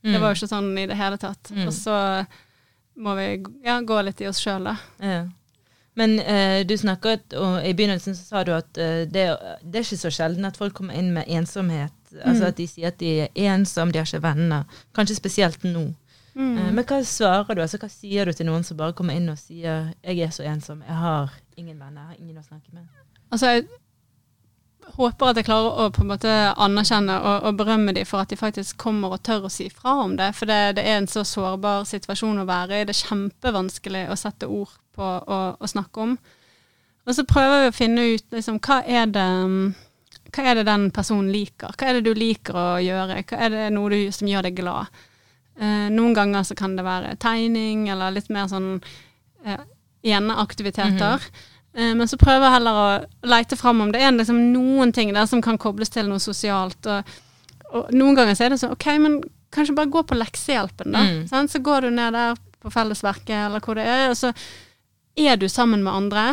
det 0.04 0.18
var 0.20 0.32
jo 0.34 0.38
ikke 0.40 0.50
sånn 0.50 0.72
i 0.80 0.88
det 0.90 0.96
hele 0.98 1.16
tatt. 1.20 1.48
Mm. 1.54 1.66
Og 1.68 1.72
så 1.76 1.94
må 3.00 3.14
vi 3.18 3.28
ja, 3.64 3.78
gå 3.80 3.96
litt 4.06 4.20
i 4.24 4.28
oss 4.30 4.40
sjøl, 4.42 4.66
da. 4.68 4.76
Ja. 5.00 5.22
Men 5.94 6.16
eh, 6.20 6.64
du 6.66 6.74
snakket, 6.78 7.36
og 7.38 7.60
i 7.66 7.72
begynnelsen 7.78 8.16
så 8.18 8.24
sa 8.26 8.40
du 8.44 8.50
at 8.56 8.78
eh, 8.82 9.04
det, 9.06 9.24
det 9.62 9.78
er 9.80 9.84
ikke 9.86 10.00
så 10.00 10.10
sjelden 10.12 10.44
at 10.48 10.58
folk 10.58 10.74
kommer 10.74 10.96
inn 10.98 11.12
med 11.14 11.28
ensomhet. 11.30 11.92
Altså 12.14 12.44
Mm. 12.44 12.48
at 12.48 12.56
de 12.60 12.64
sier 12.70 12.88
at 12.92 12.98
de 13.00 13.08
er 13.24 13.30
ensomme, 13.50 13.90
de 13.90 13.98
har 13.98 14.06
ikke 14.06 14.20
venner. 14.22 14.66
Kanskje 14.94 15.16
spesielt 15.18 15.64
nå. 15.66 15.88
Mm. 16.34 16.52
Eh, 16.58 16.68
men 16.76 16.84
hva 16.86 16.98
svarer 17.06 17.54
du? 17.58 17.62
Altså 17.62 17.78
Hva 17.82 17.88
sier 17.90 18.26
du 18.26 18.32
til 18.34 18.46
noen 18.46 18.62
som 18.66 18.76
bare 18.78 18.94
kommer 18.94 19.14
inn 19.18 19.28
og 19.32 19.38
sier 19.38 19.92
'jeg 20.02 20.20
er 20.22 20.30
så 20.34 20.42
ensom, 20.46 20.82
jeg 20.86 20.94
har 20.94 21.30
ingen 21.56 21.78
venner, 21.78 22.02
jeg 22.02 22.08
har 22.10 22.16
ingen 22.20 22.38
å 22.38 22.46
snakke 22.46 22.70
med'? 22.74 22.86
Altså, 23.32 23.46
jeg 23.46 23.66
håper 24.96 25.30
at 25.30 25.38
jeg 25.40 25.46
klarer 25.48 25.80
å 25.80 25.88
på 25.94 26.04
en 26.04 26.10
måte 26.12 26.32
anerkjenne 26.60 27.16
og, 27.16 27.48
og 27.48 27.58
berømme 27.58 27.94
dem 27.96 28.06
for 28.08 28.22
at 28.22 28.30
de 28.32 28.38
faktisk 28.38 28.78
kommer 28.80 29.16
og 29.16 29.24
tør 29.26 29.48
å 29.48 29.52
si 29.52 29.68
fra 29.72 29.96
om 30.04 30.16
det. 30.18 30.30
For 30.38 30.50
det, 30.50 30.76
det 30.78 30.84
er 30.86 31.00
en 31.00 31.10
så 31.10 31.24
sårbar 31.28 31.86
situasjon 31.88 32.42
å 32.42 32.48
være 32.48 32.80
i. 32.80 32.86
Det 32.86 32.94
er 32.94 33.02
kjempevanskelig 33.08 34.04
å 34.12 34.18
sette 34.20 34.50
ord 34.50 34.74
på 34.94 35.04
og, 35.04 35.64
snakke 35.70 36.04
om. 36.04 36.18
Og 37.04 37.16
så 37.16 37.26
prøver 37.28 37.64
vi 37.64 37.72
å 37.72 37.76
finne 37.76 38.06
ut 38.14 38.36
liksom, 38.36 38.60
hva 38.64 38.80
er 38.86 39.10
det 39.12 39.28
hva 40.34 40.44
er 40.50 40.58
det 40.58 40.66
den 40.66 40.88
personen 40.94 41.30
liker? 41.30 41.74
Hva 41.78 41.88
er 41.88 41.98
det 41.98 42.08
du 42.08 42.18
liker 42.18 42.56
å 42.58 42.68
gjøre? 42.82 43.20
Hva 43.28 43.42
er 43.46 43.52
det 43.52 43.66
noe 43.74 43.90
du, 43.92 43.98
som 44.14 44.30
gjør 44.30 44.48
deg 44.48 44.56
glad? 44.58 45.02
Eh, 45.54 45.88
noen 45.94 46.14
ganger 46.16 46.46
så 46.46 46.56
kan 46.58 46.74
det 46.74 46.86
være 46.86 47.14
tegning, 47.22 47.86
eller 47.92 48.16
litt 48.16 48.30
mer 48.34 48.48
sånn 48.50 48.80
eh, 49.46 49.60
eneaktiviteter. 50.14 51.22
Eh, 51.22 51.44
Men 51.74 52.06
så 52.06 52.16
prøver 52.20 52.44
jeg 52.46 52.54
heller 52.54 52.76
å 52.78 52.88
leite 53.26 53.56
fram 53.58 53.80
om 53.82 53.90
det 53.92 54.00
er 54.02 54.12
liksom 54.14 54.36
noen 54.52 54.92
ting 54.94 55.12
der 55.14 55.26
som 55.26 55.40
kan 55.42 55.58
kobles 55.58 55.90
til 55.90 56.06
noe 56.06 56.22
sosialt. 56.22 56.86
Og, 56.86 57.14
og 57.74 57.88
noen 57.92 58.14
ganger 58.14 58.34
så 58.38 58.44
er 58.46 58.54
det 58.54 58.60
sånn 58.62 58.74
OK, 58.76 58.86
men 59.02 59.16
kanskje 59.54 59.74
bare 59.74 59.90
gå 59.90 60.02
på 60.06 60.18
leksehjelpen, 60.18 60.92
da. 60.94 61.02
Mm. 61.02 61.24
Sånn, 61.30 61.48
Så 61.50 61.58
går 61.66 61.88
du 61.88 61.90
ned 61.90 62.14
der 62.14 62.36
på 62.62 62.70
Fellesverket 62.72 63.34
eller 63.48 63.60
hvor 63.60 63.74
det 63.78 63.84
er, 63.90 64.08
og 64.10 64.16
så 64.16 64.30
er 65.18 65.36
du 65.36 65.48
sammen 65.50 65.82
med 65.82 65.92
andre. 65.94 66.24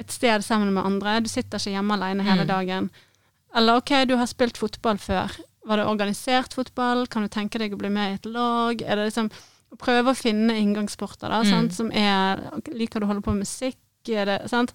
Et 0.00 0.10
sted 0.12 0.42
sammen 0.44 0.72
med 0.74 0.84
andre. 0.84 1.20
Du 1.24 1.28
sitter 1.32 1.58
ikke 1.60 1.72
hjemme 1.76 1.94
alene 1.96 2.24
hele 2.24 2.44
Mm. 2.44 2.48
dagen. 2.48 2.90
Eller 3.56 3.76
OK, 3.80 3.92
du 4.08 4.16
har 4.16 4.26
spilt 4.26 4.56
fotball 4.60 4.98
før. 5.00 5.30
Var 5.66 5.76
det 5.76 5.86
organisert 5.86 6.52
fotball? 6.54 7.06
Kan 7.08 7.22
du 7.22 7.28
tenke 7.28 7.58
deg 7.58 7.72
å 7.72 7.78
bli 7.78 7.88
med 7.88 8.10
i 8.10 8.14
et 8.14 8.26
lag? 8.32 8.80
Er 8.82 8.96
det 8.96 9.10
liksom 9.12 9.30
Prøve 9.76 10.12
å 10.12 10.16
finne 10.16 10.54
inngangssporter 10.56 11.28
da, 11.28 11.42
Mm. 11.42 11.70
som 11.72 11.90
er 11.92 12.38
Liker 12.72 13.00
du 13.00 13.04
å 13.06 13.08
holde 13.08 13.20
på 13.22 13.32
med 13.34 13.44
musikk? 13.44 13.76
Er 14.14 14.24
det, 14.26 14.50
sant? 14.50 14.72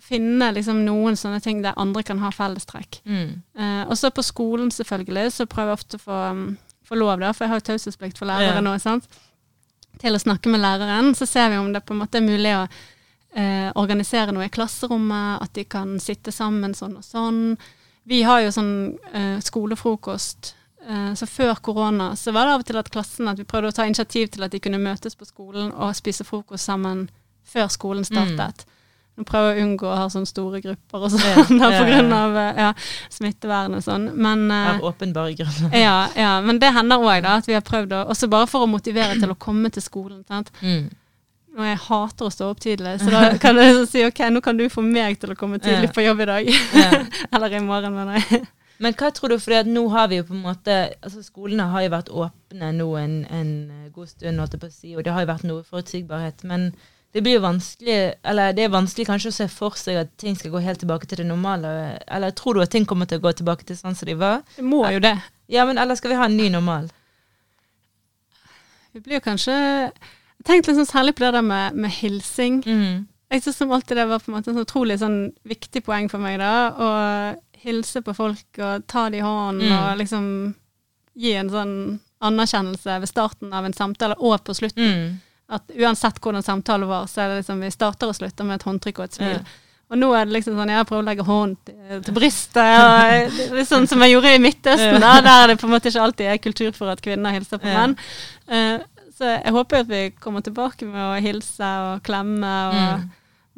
Finne 0.00 0.52
liksom 0.52 0.84
noen 0.84 1.16
sånne 1.16 1.40
ting 1.42 1.62
der 1.62 1.74
andre 1.80 2.02
kan 2.02 2.18
ha 2.18 2.30
fellestrekk. 2.30 3.00
Mm. 3.04 3.42
Eh, 3.58 3.82
og 3.88 3.96
så 3.98 4.10
på 4.10 4.22
skolen, 4.22 4.70
selvfølgelig, 4.70 5.32
så 5.32 5.46
prøver 5.46 5.72
jeg 5.72 5.78
ofte 5.80 5.96
å 5.96 6.04
få, 6.04 6.18
um, 6.30 6.58
få 6.84 6.94
lov, 6.94 7.18
da, 7.20 7.32
for 7.32 7.44
jeg 7.44 7.50
har 7.50 7.60
jo 7.60 7.68
taushetsplikt 7.72 8.18
for 8.18 8.26
lærere 8.26 8.54
Ja. 8.54 8.60
nå, 8.60 8.78
sant? 8.78 9.08
til 9.98 10.14
å 10.14 10.18
snakke 10.18 10.50
med 10.50 10.60
læreren. 10.60 11.14
Så 11.14 11.26
ser 11.26 11.50
vi 11.50 11.56
om 11.56 11.72
det 11.72 11.84
på 11.86 11.94
en 11.94 12.00
måte 12.02 12.18
er 12.18 12.26
mulig 12.26 12.50
å 12.56 12.66
eh, 13.34 13.70
organisere 13.74 14.32
noe 14.32 14.48
i 14.48 14.52
klasserommet, 14.52 15.42
at 15.42 15.54
de 15.54 15.64
kan 15.64 15.98
sitte 16.00 16.32
sammen 16.34 16.74
sånn 16.74 16.96
og 16.98 17.04
sånn. 17.04 17.56
Vi 18.04 18.22
har 18.22 18.42
jo 18.44 18.50
sånn 18.52 18.98
eh, 19.12 19.38
skolefrokost. 19.40 20.54
Eh, 20.86 21.12
så 21.14 21.26
før 21.26 21.54
korona 21.64 22.10
så 22.16 22.32
var 22.32 22.46
det 22.46 22.52
av 22.54 22.64
og 22.64 22.66
til 22.66 22.76
at 22.76 22.90
klassen 22.92 23.28
at 23.30 23.38
vi 23.38 23.46
prøvde 23.48 23.72
å 23.72 23.76
ta 23.78 23.86
initiativ 23.88 24.34
til 24.34 24.44
at 24.44 24.52
de 24.52 24.60
kunne 24.60 24.82
møtes 24.82 25.16
på 25.16 25.24
skolen 25.24 25.72
og 25.72 25.94
spise 25.96 26.26
frokost 26.26 26.68
sammen 26.68 27.06
før 27.44 27.68
skolen 27.72 28.06
startet. 28.06 28.64
Prøver 29.22 29.52
jeg 29.52 29.62
å 29.62 29.66
unngå 29.68 29.86
å 29.86 29.94
ha 29.94 30.06
sånne 30.10 30.26
store 30.26 30.58
grupper 30.62 31.04
og 31.06 31.10
sånn, 31.12 31.22
Ja, 31.22 31.44
da, 31.46 31.68
ja, 31.86 32.00
av 32.18 32.38
eh, 32.40 32.56
ja, 32.64 32.70
smittevern 33.14 33.76
og 33.78 33.84
sånn. 33.86 34.08
Men, 34.18 34.48
eh, 34.50 34.72
Av 34.72 34.88
åpenbare 34.90 35.36
grunner. 35.38 35.76
ja, 35.86 36.08
ja, 36.18 36.32
men 36.42 36.58
det 36.62 36.72
hender 36.74 37.04
òg, 37.04 37.28
at 37.30 37.46
vi 37.46 37.54
har 37.54 37.62
prøvd 37.66 37.94
å 37.94 38.02
Også 38.10 38.28
bare 38.32 38.50
for 38.50 38.66
å 38.66 38.70
motivere 38.70 39.14
til 39.20 39.30
å 39.30 39.38
komme 39.38 39.70
til 39.74 39.84
skolen. 39.86 40.24
Sant? 40.26 40.50
Mm. 40.64 40.90
Og 41.54 41.62
jeg 41.68 41.78
hater 41.84 42.26
å 42.26 42.32
stå 42.34 42.50
opp 42.50 42.64
tidlig, 42.64 42.96
så 43.04 43.12
da 43.14 43.22
kan 43.44 43.60
jeg 43.62 43.86
si 43.86 44.02
ok, 44.02 44.24
nå 44.34 44.42
kan 44.42 44.58
du 44.58 44.66
få 44.72 44.82
meg 44.82 45.20
til 45.22 45.30
å 45.30 45.38
komme 45.38 45.62
tidlig 45.62 45.92
på 45.94 46.02
jobb 46.02 46.24
i 46.24 46.30
dag. 46.32 46.50
Eller 47.30 47.54
i 47.54 47.62
morgen, 47.62 47.94
mener 47.94 48.18
jeg. 48.18 48.42
Men 48.82 48.96
hva 48.98 49.12
tror 49.14 49.30
du, 49.30 49.36
for 49.38 49.70
nå 49.70 49.84
har 49.92 50.08
vi 50.10 50.18
jo 50.18 50.24
på 50.26 50.34
en 50.34 50.42
måte 50.42 50.74
altså 50.98 51.22
Skolene 51.22 51.68
har 51.70 51.84
jo 51.84 51.92
vært 51.92 52.10
åpne 52.10 52.72
nå 52.74 52.88
en, 52.98 53.14
en 53.30 53.52
god 53.94 54.10
stund, 54.10 54.42
holdt 54.42 54.56
jeg 54.56 54.64
på 54.64 54.70
å 54.72 54.74
si, 54.74 54.96
og 54.98 55.06
det 55.06 55.14
har 55.14 55.22
jo 55.22 55.30
vært 55.30 55.46
noe 55.46 55.62
forutsigbarhet. 55.68 56.42
Men 56.50 56.72
det 57.14 57.22
blir 57.22 57.38
vanskelig 57.38 57.96
eller 58.26 58.52
det 58.56 58.64
er 58.66 58.72
vanskelig 58.74 59.06
kanskje 59.06 59.30
å 59.30 59.36
se 59.36 59.46
for 59.52 59.76
seg 59.78 60.00
at 60.00 60.08
ting 60.18 60.34
skal 60.36 60.50
gå 60.50 60.58
helt 60.64 60.80
tilbake 60.82 61.06
til 61.06 61.20
det 61.22 61.26
normale. 61.28 61.70
Eller 62.10 62.34
tror 62.34 62.54
du 62.58 62.62
at 62.64 62.72
ting 62.74 62.84
kommer 62.90 63.06
til 63.06 63.20
å 63.20 63.24
gå 63.28 63.32
tilbake 63.38 63.64
til 63.68 63.78
sånn 63.78 63.94
som 63.94 64.08
de 64.10 64.16
var? 64.18 64.42
Det 64.56 64.64
må 64.66 64.82
jo 64.90 64.98
det. 65.04 65.14
Ja, 65.52 65.64
men 65.68 65.78
Eller 65.78 65.94
skal 65.94 66.10
vi 66.10 66.18
ha 66.18 66.26
en 66.26 66.36
ny 66.36 66.48
normal? 66.50 66.88
Vi 68.92 69.00
blir 69.02 69.18
jo 69.18 69.24
kanskje 69.24 69.54
tenkte 70.44 70.70
liksom 70.72 70.86
særlig 70.86 71.14
på 71.16 71.24
det 71.24 71.32
der 71.38 71.42
med, 71.46 71.74
med 71.74 71.90
hilsing. 71.90 72.60
Mm. 72.66 73.06
Jeg 73.32 73.42
synes 73.42 73.56
som 73.56 73.72
alltid 73.72 73.96
det 73.96 74.06
var 74.10 74.20
på 74.22 74.30
en 74.30 74.36
måte 74.36 74.50
en 74.52 74.58
så 74.58 74.64
utrolig 74.66 74.98
sånn 75.00 75.18
viktig 75.48 75.82
poeng 75.86 76.10
for 76.12 76.22
meg, 76.22 76.36
da. 76.42 76.50
Å 76.74 76.88
hilse 77.64 78.02
på 78.04 78.12
folk 78.14 78.60
og 78.62 78.84
ta 78.90 79.06
de 79.10 79.18
i 79.22 79.24
hånden 79.24 79.70
Mm. 79.70 79.78
og 79.78 79.98
liksom 79.98 80.26
gi 81.16 81.32
en 81.38 81.50
sånn 81.50 81.74
anerkjennelse 82.24 82.98
ved 83.00 83.08
starten 83.08 83.52
av 83.52 83.64
en 83.64 83.72
samtale 83.72 84.14
og 84.18 84.44
på 84.44 84.54
slutten. 84.54 84.84
Mm. 84.84 85.20
At 85.48 85.68
uansett 85.76 86.20
hvordan 86.24 86.42
samtalen 86.42 86.88
var, 86.88 87.06
så 87.10 87.20
er 87.20 87.28
det 87.28 87.42
liksom 87.42 87.60
vi 87.60 87.70
starter 87.70 88.08
og 88.08 88.16
slutter 88.16 88.46
med 88.48 88.54
et 88.60 88.62
håndtrykk 88.64 88.98
og 88.98 89.04
et 89.04 89.18
smil. 89.18 89.34
Ja. 89.36 89.60
Og 89.92 89.98
nå 90.00 90.08
er 90.16 90.24
det 90.24 90.32
liksom 90.38 90.56
sånn, 90.56 90.70
jeg 90.72 90.86
prøver 90.88 91.02
å 91.02 91.06
legge 91.10 91.26
hånden 91.28 91.58
til, 91.68 91.98
til 92.06 92.14
brystet, 92.16 92.56
og 92.80 93.34
det 93.36 93.50
litt 93.58 93.68
sånn 93.68 93.86
som 93.86 94.00
jeg 94.02 94.14
gjorde 94.14 94.32
i 94.34 94.40
Midtøsten, 94.40 94.96
da, 95.04 95.10
der 95.22 95.52
det 95.52 95.58
på 95.60 95.68
en 95.68 95.74
måte 95.76 95.92
ikke 95.92 96.02
alltid 96.06 96.30
er 96.32 96.40
kultur 96.40 96.72
for 96.72 96.88
at 96.94 97.02
kvinner 97.04 97.36
hilser 97.36 97.60
på 97.60 97.68
Ja. 97.68 97.82
menn. 97.84 97.96
Uh, 98.48 98.80
så 99.14 99.28
jeg 99.36 99.52
håper 99.54 99.84
at 99.84 99.90
vi 99.92 100.00
kommer 100.18 100.42
tilbake 100.42 100.88
med 100.88 100.98
å 101.04 101.20
hilse 101.22 101.68
og 101.92 102.00
klemme, 102.08 102.54
og, 102.72 102.80
Mm. 103.04 103.10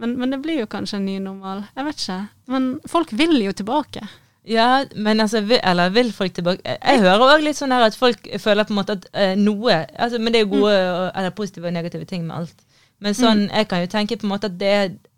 men, 0.02 0.18
men 0.18 0.30
det 0.34 0.42
blir 0.44 0.58
jo 0.60 0.66
kanskje 0.68 0.98
en 0.98 1.06
ny 1.06 1.14
normal. 1.22 1.62
Jeg 1.78 1.84
vet 1.86 2.02
ikke. 2.02 2.18
Men 2.52 2.66
folk 2.90 3.14
vil 3.16 3.38
jo 3.46 3.52
tilbake. 3.56 4.02
Ja, 4.46 4.84
men 4.94 5.20
altså, 5.20 5.40
vil, 5.42 5.58
eller 5.62 5.90
vil 5.90 6.12
folk 6.14 6.34
tilbake 6.34 6.62
Jeg, 6.64 6.78
jeg 6.84 7.00
hører 7.02 7.24
òg 7.34 7.42
litt 7.42 7.58
sånn 7.58 7.72
her 7.74 7.88
at 7.88 7.96
folk 7.98 8.28
føler 8.38 8.66
på 8.68 8.74
en 8.74 8.78
måte 8.78 8.94
at 8.94 9.08
eh, 9.12 9.34
noe 9.34 9.80
altså, 9.98 10.20
Men 10.22 10.32
det 10.32 10.38
er 10.40 10.44
jo 10.46 10.52
gode 10.52 10.76
og, 10.92 11.10
eller 11.18 11.34
positive 11.34 11.66
og 11.66 11.74
negative 11.74 12.06
ting 12.06 12.22
med 12.28 12.36
alt. 12.36 12.62
Men 13.02 13.12
sånn, 13.12 13.42
jeg 13.52 13.66
kan 13.68 13.82
jo 13.82 13.88
tenke 13.92 14.16
på 14.16 14.24
en 14.24 14.30
måte 14.30 14.48
at 14.48 14.54
det, 14.56 14.70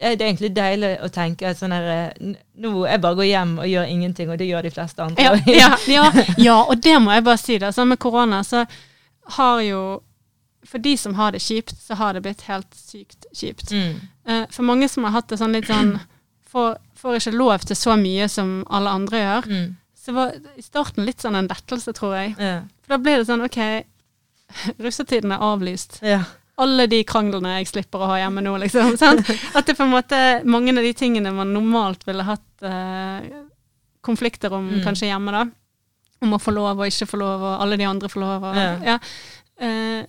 det 0.02 0.08
er 0.08 0.24
egentlig 0.26 0.48
deilig 0.56 0.96
å 1.04 1.10
tenke 1.14 1.46
at 1.46 1.60
sånn 1.60 1.74
her 1.76 1.86
eh, 1.92 2.32
Nå 2.58 2.72
jeg 2.88 3.02
bare 3.04 3.18
går 3.20 3.28
hjem 3.28 3.52
og 3.62 3.68
gjør 3.70 3.92
ingenting, 3.92 4.32
og 4.32 4.40
det 4.40 4.48
gjør 4.48 4.66
de 4.66 4.72
fleste 4.74 5.04
andre. 5.04 5.22
Ja, 5.22 5.36
ja, 5.46 5.68
ja, 5.86 6.08
ja, 6.48 6.56
og 6.64 6.82
det 6.82 6.96
må 7.04 7.14
jeg 7.14 7.26
bare 7.28 7.38
si. 7.38 7.58
da, 7.62 7.70
sånn 7.74 7.92
Med 7.92 8.00
korona 8.02 8.40
så 8.46 8.64
har 9.36 9.60
jo 9.62 9.82
For 10.66 10.82
de 10.82 10.96
som 10.98 11.14
har 11.20 11.36
det 11.36 11.44
kjipt, 11.44 11.76
så 11.84 11.94
har 12.00 12.16
det 12.16 12.24
blitt 12.26 12.42
helt 12.48 12.72
sykt 12.74 13.28
kjipt. 13.36 13.70
Mm. 13.70 14.00
Eh, 14.26 14.44
For 14.50 14.66
mange 14.66 14.88
som 14.90 15.06
har 15.06 15.20
hatt 15.20 15.28
det 15.30 15.38
sånn 15.38 15.54
litt 15.54 15.68
sånn 15.70 16.00
får, 16.52 16.76
får 16.96 17.18
ikke 17.20 17.34
lov 17.36 17.64
til 17.68 17.76
så 17.76 17.96
mye 18.00 18.28
som 18.32 18.64
alle 18.70 18.90
andre 18.90 19.18
gjør. 19.22 19.48
Mm. 19.52 19.68
Så 19.98 20.14
var 20.16 20.32
i 20.56 20.62
starten 20.64 21.04
litt 21.04 21.20
sånn 21.20 21.36
en 21.36 21.48
lettelse, 21.50 21.92
tror 21.92 22.14
jeg. 22.16 22.34
Ja. 22.40 22.62
For 22.84 22.94
da 22.96 22.98
blir 23.04 23.18
det 23.20 23.26
sånn 23.28 23.44
OK, 23.44 23.58
russetiden 24.84 25.32
er 25.34 25.42
avlyst. 25.44 25.98
Ja. 26.06 26.22
Alle 26.58 26.88
de 26.90 27.02
kranglene 27.06 27.58
jeg 27.60 27.68
slipper 27.70 28.02
å 28.02 28.08
ha 28.10 28.16
hjemme 28.22 28.42
nå, 28.42 28.56
liksom. 28.64 28.96
Sant? 29.02 29.28
At 29.54 29.68
det 29.68 29.76
på 29.78 29.84
en 29.86 29.92
måte 29.94 30.18
mange 30.48 30.72
av 30.74 30.82
de 30.82 30.94
tingene 30.96 31.30
man 31.36 31.52
normalt 31.54 32.02
ville 32.08 32.24
hatt 32.26 32.66
eh, 32.66 33.28
konflikter 34.02 34.52
om 34.56 34.68
Mm. 34.68 34.82
kanskje 34.86 35.10
hjemme, 35.12 35.32
da. 35.34 35.44
Om 36.24 36.32
å 36.34 36.40
få 36.42 36.50
lov 36.56 36.80
og 36.80 36.86
ikke 36.88 37.06
få 37.06 37.18
lov, 37.20 37.42
og 37.46 37.60
alle 37.62 37.76
de 37.78 37.86
andre 37.86 38.08
får 38.10 38.20
lov. 38.24 38.46
Og, 38.48 38.56
Ja. 38.56 38.70
ja. 38.94 38.98
Eh, 39.60 40.06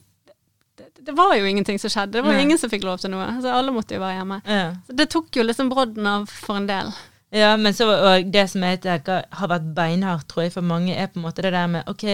det, 1.06 1.12
var 1.18 1.36
jo 1.36 1.46
ingenting 1.46 1.80
som 1.80 1.90
skjedde. 1.90 2.12
Det 2.18 2.22
var 2.26 2.34
jo 2.34 2.40
ingen 2.40 2.58
som 2.58 2.70
fikk 2.70 2.84
lov 2.84 3.00
til 3.00 3.12
noe. 3.14 3.28
Så 3.42 3.54
alle 3.54 3.72
måtte 3.76 3.96
jo 3.96 4.02
være 4.04 4.18
hjemme. 4.20 4.42
Ja. 4.46 4.74
Så 4.88 4.96
det 4.96 5.10
tok 5.10 5.32
jo 5.36 5.44
liksom 5.44 5.70
brodden 5.70 6.08
av 6.08 6.26
for 6.32 6.58
en 6.60 6.68
del. 6.68 6.92
Ja, 7.32 7.56
men 7.58 7.74
så 7.78 7.86
og 7.94 8.32
det 8.34 8.48
som 8.50 8.64
jeg 8.66 8.82
tenker 8.82 9.26
har 9.32 9.48
vært 9.52 9.74
beinhardt, 9.78 10.28
tror 10.32 10.48
jeg, 10.48 10.54
for 10.54 10.66
mange, 10.66 10.96
er 10.98 11.08
på 11.08 11.20
en 11.22 11.28
måte 11.28 11.44
det 11.46 11.52
der 11.54 11.68
med 11.70 11.86
OK, 11.88 12.06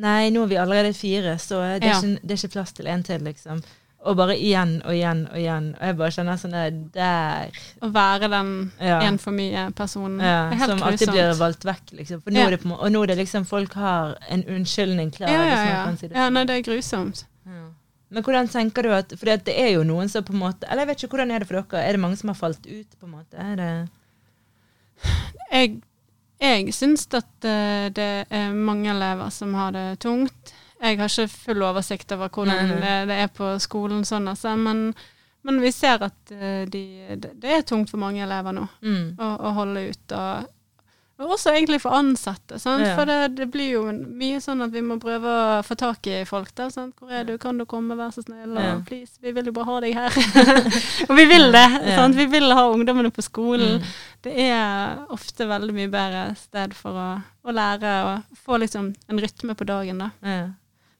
nei, 0.00 0.30
nå 0.30 0.42
er 0.44 0.50
vi 0.50 0.58
allerede 0.60 0.94
fire, 0.96 1.38
så 1.40 1.62
det 1.80 1.84
er, 1.84 1.86
Ja. 1.88 1.98
ikke, 2.00 2.20
det 2.26 2.34
er 2.34 2.40
ikke 2.44 2.52
plass 2.58 2.72
til 2.76 2.86
en 2.86 3.02
til, 3.02 3.20
liksom. 3.24 3.62
Og 4.00 4.16
bare 4.16 4.32
igjen 4.36 4.78
og 4.88 4.94
igjen 4.96 5.26
og 5.28 5.36
igjen. 5.36 5.74
Og 5.76 5.82
jeg 5.86 5.96
bare 5.98 6.10
kjenner 6.16 6.36
sånn 6.40 6.54
der, 6.56 6.70
der 6.94 7.50
Å 7.84 7.90
være 7.92 8.30
den 8.32 8.72
Ja. 8.80 9.00
en 9.04 9.18
for 9.18 9.30
mye-personen. 9.30 10.20
ja, 10.24 10.66
Som 10.66 10.82
alltid 10.82 11.08
blir 11.12 11.34
valgt 11.36 11.64
vekk, 11.64 11.92
liksom. 11.98 12.22
For 12.22 12.30
nå 12.30 12.38
Ja. 12.40 12.46
er 12.46 12.50
det 12.50 12.62
på, 12.62 12.72
og 12.80 12.90
nå 12.92 13.02
er 13.02 13.06
det 13.08 13.18
liksom 13.18 13.44
folk 13.46 13.74
har 13.74 14.16
en 14.30 14.42
unnskyldning 14.44 15.10
klar. 15.12 15.28
Ja, 15.28 15.44
ja, 15.44 15.64
ja. 15.64 15.84
kan 15.84 15.98
si 15.98 16.08
det 16.08 16.16
ja 16.16 16.28
nei, 16.30 16.44
det 16.44 16.56
er 16.56 16.62
grusomt. 16.72 17.24
Men 18.10 18.24
hvordan 18.26 18.48
tenker 18.50 18.86
du 18.86 18.94
at 18.94 19.12
For 19.14 19.30
det 19.30 19.54
er 19.54 19.72
jo 19.76 19.84
noen 19.86 20.10
som 20.10 20.24
på 20.26 20.34
en 20.34 20.42
måte 20.42 20.66
Eller 20.66 20.82
jeg 20.82 20.90
vet 20.90 21.02
ikke, 21.04 21.12
hvordan 21.14 21.30
er 21.30 21.42
det 21.42 21.46
for 21.50 21.60
dere? 21.60 21.84
Er 21.86 21.94
det 21.94 22.02
mange 22.02 22.18
som 22.18 22.32
har 22.32 22.38
falt 22.40 22.66
ut, 22.66 22.96
på 22.98 23.06
en 23.06 23.14
måte? 23.14 23.38
Er 23.38 23.54
det 23.60 23.70
Jeg, 25.50 25.78
jeg 26.40 26.74
syns 26.74 27.06
at 27.16 27.46
eh, 27.46 27.86
det 27.94 28.10
er 28.30 28.52
mange 28.54 28.90
elever 28.92 29.30
som 29.34 29.54
har 29.58 29.72
det 29.74 29.86
tungt. 30.04 30.52
Jeg 30.80 30.98
har 31.00 31.10
ikke 31.10 31.26
full 31.32 31.64
oversikt 31.66 32.12
over 32.14 32.30
hvordan 32.32 32.70
Nei, 32.70 32.76
nei. 32.80 32.92
det, 33.10 33.16
er 33.24 33.32
på 33.34 33.48
skolen, 33.60 34.04
sånn 34.08 34.28
altså, 34.30 34.54
men, 34.56 34.92
men 35.44 35.58
vi 35.60 35.72
ser 35.74 36.04
at 36.06 36.32
eh, 36.32 36.62
de, 36.70 36.84
det, 37.16 37.34
det 37.42 37.56
er 37.56 37.66
tungt 37.68 37.90
for 37.92 38.00
mange 38.00 38.22
elever 38.24 38.56
nå 38.56 38.64
mm. 38.80 39.18
å, 39.18 39.28
å 39.50 39.52
holde 39.58 39.88
ut. 39.90 40.16
Og, 40.16 40.54
og 41.20 41.34
også 41.34 41.52
egentlig 41.52 41.80
for 41.82 41.92
ansatte, 41.92 42.56
sant? 42.58 42.86
Ja. 42.86 42.94
for 42.96 43.08
det, 43.08 43.34
det 43.36 43.46
blir 43.52 43.74
jo 43.74 43.82
mye 43.92 44.38
sånn 44.40 44.64
at 44.64 44.72
vi 44.72 44.80
må 44.84 44.96
prøve 45.02 45.28
å 45.28 45.58
få 45.66 45.76
tak 45.76 46.08
i 46.08 46.22
folk. 46.28 46.48
Da, 46.56 46.70
sant? 46.72 46.94
'Hvor 46.96 47.12
er 47.12 47.26
du? 47.28 47.34
Kan 47.38 47.60
du 47.60 47.66
komme? 47.68 47.96
Vær 47.98 48.14
så 48.14 48.24
snill.' 48.24 48.56
Og 48.56 48.62
Ja. 48.64 48.78
'Please, 48.86 49.20
vi 49.20 49.34
vil 49.36 49.50
jo 49.50 49.52
bare 49.52 49.68
ha 49.68 49.80
deg 49.84 49.98
her'. 49.98 50.16
og 51.08 51.12
vi 51.16 51.26
vil 51.28 51.52
det! 51.52 51.66
Ja. 51.84 51.96
Sant? 52.00 52.16
Vi 52.16 52.26
vil 52.26 52.48
ha 52.56 52.64
ungdommene 52.72 53.12
på 53.12 53.22
skolen. 53.22 53.80
Mm. 53.80 53.92
Det 54.24 54.32
er 54.48 55.04
ofte 55.12 55.48
veldig 55.48 55.76
mye 55.76 55.92
bedre 55.92 56.24
sted 56.40 56.72
for 56.74 56.96
å, 56.96 57.10
å 57.20 57.52
lære 57.52 57.94
og 58.08 58.40
få 58.40 58.56
liksom 58.64 58.94
en 59.08 59.20
rytme 59.20 59.54
på 59.54 59.68
dagen, 59.68 60.00
da. 60.00 60.10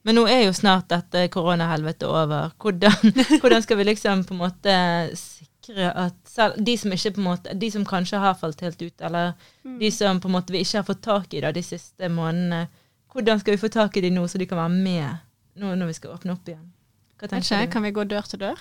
Men 0.03 0.17
nå 0.17 0.25
er 0.29 0.47
jo 0.47 0.53
snart 0.57 0.89
dette 0.89 1.27
koronahelvetet 1.33 2.09
over. 2.09 2.53
Hvordan, 2.61 3.13
hvordan 3.41 3.65
skal 3.65 3.81
vi 3.81 3.89
liksom 3.91 4.25
på 4.29 4.37
en 4.37 4.45
måte 4.45 4.77
sikre 5.17 5.50
at 5.69 6.15
selv 6.25 6.65
de 6.65 6.77
som 6.77 6.91
ikke 6.93 7.13
på 7.15 7.21
en 7.21 7.25
måte, 7.25 7.55
de 7.59 7.71
som 7.71 7.85
kanskje 7.85 8.19
har 8.19 8.35
falt 8.35 8.61
helt 8.61 8.81
ut, 8.83 9.01
eller 9.01 9.35
Mm. 9.65 9.79
de 9.79 9.91
som 9.91 10.21
på 10.21 10.29
en 10.29 10.33
måte 10.35 10.51
vi 10.53 10.61
ikke 10.65 10.79
har 10.79 10.83
fått 10.85 11.03
tak 11.03 11.35
i 11.35 11.41
da, 11.41 11.53
de 11.53 11.63
siste 11.63 12.09
månedene, 12.09 12.69
hvordan 13.13 13.39
skal 13.41 13.57
vi 13.57 13.61
få 13.61 13.71
tak 13.71 13.97
i 13.97 14.01
de 14.01 14.11
nå, 14.11 14.23
så 14.27 14.39
de 14.39 14.47
kan 14.47 14.59
være 14.59 14.71
med 14.83 15.19
nå 15.57 15.75
når 15.77 15.87
vi 15.87 15.93
skal 15.93 16.11
åpne 16.17 16.33
opp 16.33 16.49
igjen? 16.49 16.73
Ikke, 17.23 17.71
kan 17.71 17.83
vi 17.83 17.91
gå 17.93 18.05
dør 18.09 18.23
til 18.23 18.39
dør? 18.41 18.59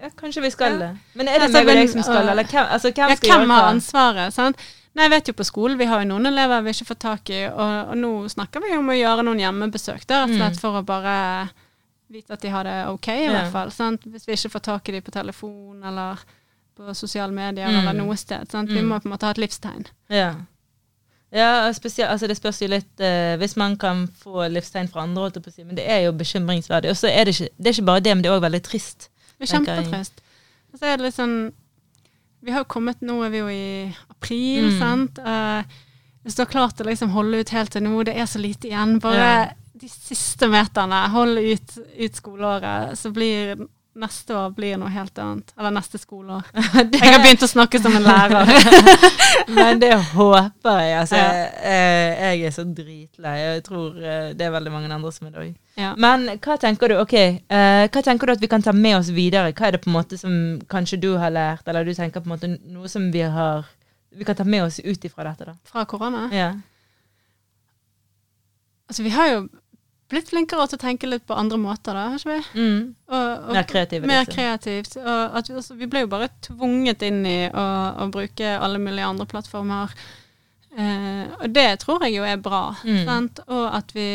Ja, 0.00 0.08
kanskje 0.10 0.42
vi 0.42 0.50
skal 0.50 0.72
Ja. 0.72 0.78
det. 0.78 0.96
Men 1.14 1.28
er 1.28 1.32
det 1.38 1.42
Altså, 1.42 1.52
meg 1.64 1.68
og 1.68 1.74
deg 1.74 1.90
som 1.90 2.02
skal, 2.02 2.28
eller 2.28 2.44
hvem, 2.44 2.66
altså, 2.70 2.90
hvem 2.92 3.08
Ja, 3.10 3.16
skal 3.16 3.30
hvem 3.30 3.40
gjøre 3.48 3.54
har 3.54 3.72
ansvaret? 3.74 4.32
sant? 4.32 4.56
Nei, 4.94 5.02
jeg 5.04 5.10
vet 5.10 5.26
jo 5.28 5.32
på 5.32 5.44
skolen, 5.44 5.78
vi 5.78 5.84
har 5.86 6.02
jo 6.02 6.08
noen 6.08 6.26
elever 6.26 6.62
vi 6.62 6.70
ikke 6.70 6.86
får 6.86 6.98
tak 6.98 7.30
i, 7.30 7.46
og, 7.46 7.88
og 7.90 7.96
nå 7.98 8.28
snakker 8.30 8.60
vi 8.62 8.76
om 8.76 8.86
å 8.88 8.94
gjøre 8.94 9.24
noen 9.24 9.38
hjemmebesøk, 9.42 10.06
da, 10.06 10.20
rett 10.26 10.30
og 10.30 10.36
slett 10.36 10.54
Mm. 10.54 10.60
for 10.60 10.70
å 10.80 10.84
bare 10.86 11.50
vite 12.14 12.32
at 12.36 12.40
de 12.44 12.48
har 12.54 12.64
det 12.64 12.76
ok, 12.92 13.08
i 13.08 13.28
hvert 13.32 13.52
fall. 13.52 13.70
Sant? 13.74 14.06
Hvis 14.06 14.26
vi 14.28 14.32
ikke 14.38 14.50
får 14.54 14.64
tak 14.70 14.88
i 14.88 14.92
dem 14.96 15.02
på 15.06 15.12
telefon 15.14 15.82
eller 15.84 16.22
på 16.74 16.94
sosiale 16.98 17.32
medier 17.34 17.68
Mm. 17.70 17.76
eller 17.80 17.92
noe 18.00 18.16
sted. 18.18 18.48
Sant? 18.50 18.70
Vi 18.70 18.80
Mm. 18.82 18.88
må 18.88 18.98
på 19.02 19.06
en 19.06 19.12
måte 19.14 19.26
ha 19.28 19.30
et 19.30 19.38
livstegn. 19.38 19.86
Ja. 20.10 20.34
Ja, 21.34 21.72
spesielt, 21.74 22.10
altså 22.10 22.28
det 22.30 22.36
spørs 22.38 22.60
jo 22.62 22.68
litt 22.70 23.00
eh, 23.02 23.34
Hvis 23.40 23.56
man 23.56 23.76
kan 23.76 24.06
få 24.22 24.44
livstegn 24.52 24.86
fra 24.88 25.02
andre, 25.02 25.22
holdt 25.24 25.34
jeg 25.40 25.42
på 25.42 25.50
å 25.50 25.54
si, 25.54 25.64
men 25.64 25.74
det 25.74 25.86
er 25.90 26.04
jo 26.04 26.12
bekymringsverdig. 26.12 26.90
Og 26.90 26.96
så 26.96 27.08
er 27.10 27.24
det 27.24 27.34
ikke, 27.34 27.48
det 27.58 27.66
er 27.66 27.72
ikke 27.74 27.86
bare 27.90 28.00
det, 28.00 28.14
men 28.14 28.22
det 28.22 28.30
er 28.30 28.36
òg 28.38 28.44
veldig 28.44 28.62
trist. 28.62 29.08
Det 29.40 29.48
er 29.48 29.56
kjempetrist. 29.58 30.20
Og 30.72 30.78
så 30.78 30.86
er 30.86 30.96
det 30.96 31.06
litt 31.08 31.14
sånn 31.18 31.52
Vi 32.44 32.50
har 32.52 32.60
jo 32.60 32.64
kommet 32.68 33.00
Nå 33.00 33.22
er 33.24 33.30
vi 33.30 33.38
jo 33.38 33.48
i 33.48 33.96
april, 34.10 34.70
Mm. 34.70 34.78
sant. 34.78 35.18
Eh, 35.18 35.62
hvis 36.24 36.34
du 36.36 36.42
har 36.42 36.46
klart 36.52 36.76
å 36.80 36.84
liksom 36.84 37.10
holde 37.10 37.40
ut 37.40 37.48
helt 37.50 37.70
til 37.70 37.82
nå, 37.82 38.04
det 38.04 38.16
er 38.16 38.26
så 38.26 38.38
lite 38.40 38.68
igjen. 38.68 38.98
Bare 39.00 39.14
Ja. 39.16 39.50
De 39.74 39.88
siste 39.90 40.46
meterne. 40.48 41.04
Hold 41.14 41.38
ut, 41.42 41.78
ut 41.98 42.14
skoleåret, 42.20 42.94
så 42.98 43.10
blir 43.14 43.56
neste 43.94 44.34
år 44.34 44.48
blir 44.56 44.74
noe 44.78 44.90
helt 44.90 45.18
annet. 45.22 45.52
Eller 45.58 45.70
neste 45.76 45.98
skoleår. 46.02 46.42
Jeg 46.94 47.12
har 47.12 47.20
begynt 47.22 47.44
å 47.46 47.48
snakke 47.50 47.78
som 47.82 47.94
en 47.94 48.02
lærer. 48.02 48.50
Men 49.54 49.78
det 49.82 49.92
håper 50.14 50.80
jeg. 50.82 50.94
Altså, 50.98 51.18
Ja. 51.20 51.44
eh, 51.62 52.22
jeg 52.24 52.48
er 52.48 52.54
så 52.54 52.64
dritlei. 52.74 53.34
Jeg 53.38 53.62
tror 53.66 53.98
eh, 54.02 54.32
det 54.34 54.46
er 54.46 54.54
veldig 54.54 54.72
mange 54.72 54.90
andre 54.94 55.12
som 55.14 55.26
er 55.28 55.34
det 55.36 55.42
òg. 55.44 55.54
ja. 55.78 55.92
Men 56.00 56.26
hva 56.42 56.56
tenker 56.62 56.90
du 56.90 56.96
ok, 57.02 57.14
eh, 57.20 57.84
hva 57.86 58.02
tenker 58.06 58.26
du 58.26 58.32
at 58.34 58.42
vi 58.42 58.50
kan 58.50 58.62
ta 58.66 58.72
med 58.74 58.96
oss 58.98 59.10
videre? 59.14 59.52
Hva 59.52 59.68
er 59.68 59.76
det 59.76 59.82
på 59.84 59.90
en 59.92 59.98
måte 59.98 60.18
som 60.18 60.34
kanskje 60.70 60.98
du 61.02 61.10
har 61.20 61.30
lært, 61.34 61.66
eller 61.70 61.84
du 61.86 61.92
tenker 61.94 62.22
på 62.24 62.30
en 62.30 62.34
måte 62.34 62.50
noe 62.56 62.88
som 62.90 63.10
vi 63.14 63.22
har 63.26 63.66
vi 64.14 64.24
kan 64.26 64.36
ta 64.38 64.44
med 64.46 64.62
oss 64.64 64.80
ut 64.80 65.04
ifra 65.06 65.26
dette? 65.30 65.44
da? 65.52 65.54
Fra 65.70 65.84
korona. 65.90 66.28
Ja. 66.34 66.52
Altså, 68.88 69.02
vi 69.06 69.10
har 69.14 69.30
jo 69.32 69.44
blitt 70.12 70.30
flinkere 70.30 70.66
til 70.68 70.78
å 70.78 70.82
tenke 70.82 71.08
litt 71.08 71.24
på 71.28 71.36
andre 71.38 71.58
måter, 71.60 71.96
da, 71.96 72.08
har 72.12 72.20
ikke 72.20 72.34
vi? 72.34 72.60
Mm. 72.60 72.80
Og, 73.08 73.28
og, 73.30 73.52
Mer 73.56 73.68
kreativt. 73.68 74.08
Mer 74.08 74.28
kreativt. 74.28 74.96
Og 75.00 75.38
at 75.40 75.48
vi, 75.48 75.56
altså, 75.60 75.76
vi 75.78 75.88
ble 75.90 76.04
jo 76.04 76.10
bare 76.12 76.30
tvunget 76.44 77.04
inn 77.06 77.22
i 77.28 77.38
å, 77.48 77.66
å 78.04 78.08
bruke 78.12 78.56
alle 78.58 78.82
mulige 78.82 79.08
andre 79.14 79.28
plattformer. 79.30 79.94
Eh, 80.74 81.30
og 81.38 81.46
det 81.54 81.68
tror 81.84 82.04
jeg 82.06 82.18
jo 82.18 82.26
er 82.28 82.42
bra. 82.42 82.66
Mm. 82.84 83.00
Sant? 83.08 83.40
Og 83.48 83.64
at 83.80 83.94
vi 83.96 84.08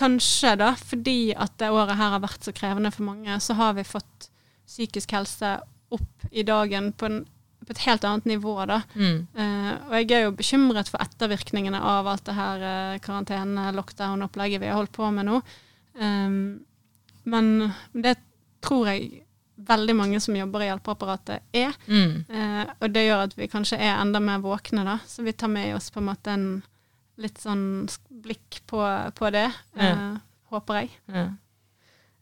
kanskje, 0.00 0.54
da, 0.60 0.72
fordi 0.78 1.34
at 1.36 1.56
det 1.60 1.72
året 1.74 1.98
her 1.98 2.16
har 2.16 2.24
vært 2.24 2.46
så 2.46 2.54
krevende 2.56 2.92
for 2.94 3.08
mange, 3.10 3.36
så 3.44 3.56
har 3.58 3.76
vi 3.76 3.86
fått 3.86 4.30
psykisk 4.70 5.12
helse 5.16 5.58
opp 5.90 6.30
i 6.30 6.44
dagen 6.46 6.92
på, 6.94 7.10
en, 7.10 7.24
på 7.70 7.76
et 7.76 7.84
helt 7.86 8.04
annet 8.08 8.26
nivå, 8.26 8.56
da. 8.66 8.80
Mm. 8.98 9.20
Uh, 9.30 9.72
og 9.86 9.94
jeg 10.00 10.10
er 10.16 10.24
jo 10.24 10.34
bekymret 10.34 10.90
for 10.90 10.98
ettervirkningene 11.04 11.78
av 11.78 12.08
alt 12.10 12.24
det 12.26 12.34
her 12.34 12.64
uh, 12.66 12.96
karantene, 13.04 13.68
lockdown-opplegget 13.76 14.64
vi 14.64 14.66
har 14.72 14.80
holdt 14.80 14.96
på 14.96 15.06
med 15.14 15.28
nå. 15.28 15.38
Um, 15.94 16.40
men 17.30 17.52
det 17.94 18.16
tror 18.64 18.90
jeg 18.90 19.22
veldig 19.70 19.94
mange 19.94 20.18
som 20.24 20.34
jobber 20.34 20.64
i 20.64 20.70
hjelpeapparatet 20.70 21.46
er. 21.54 21.76
Mm. 21.86 22.24
Uh, 22.26 22.64
og 22.80 22.90
det 22.90 23.06
gjør 23.06 23.24
at 23.28 23.38
vi 23.38 23.48
kanskje 23.52 23.78
er 23.78 23.94
enda 24.00 24.18
mer 24.24 24.42
våkne, 24.42 24.82
da. 24.88 24.98
Så 25.06 25.22
vi 25.22 25.36
tar 25.36 25.52
med 25.52 25.76
oss 25.76 25.92
på 25.94 26.02
en 26.02 26.10
måte 26.10 26.34
en 26.34 26.48
litt 27.20 27.38
sånn 27.38 27.86
blikk 28.24 28.62
på, 28.66 28.80
på 29.14 29.30
det. 29.30 29.46
eh, 29.76 30.18
håper 30.50 30.82
jeg. 30.82 30.90
Ja. 31.12 31.28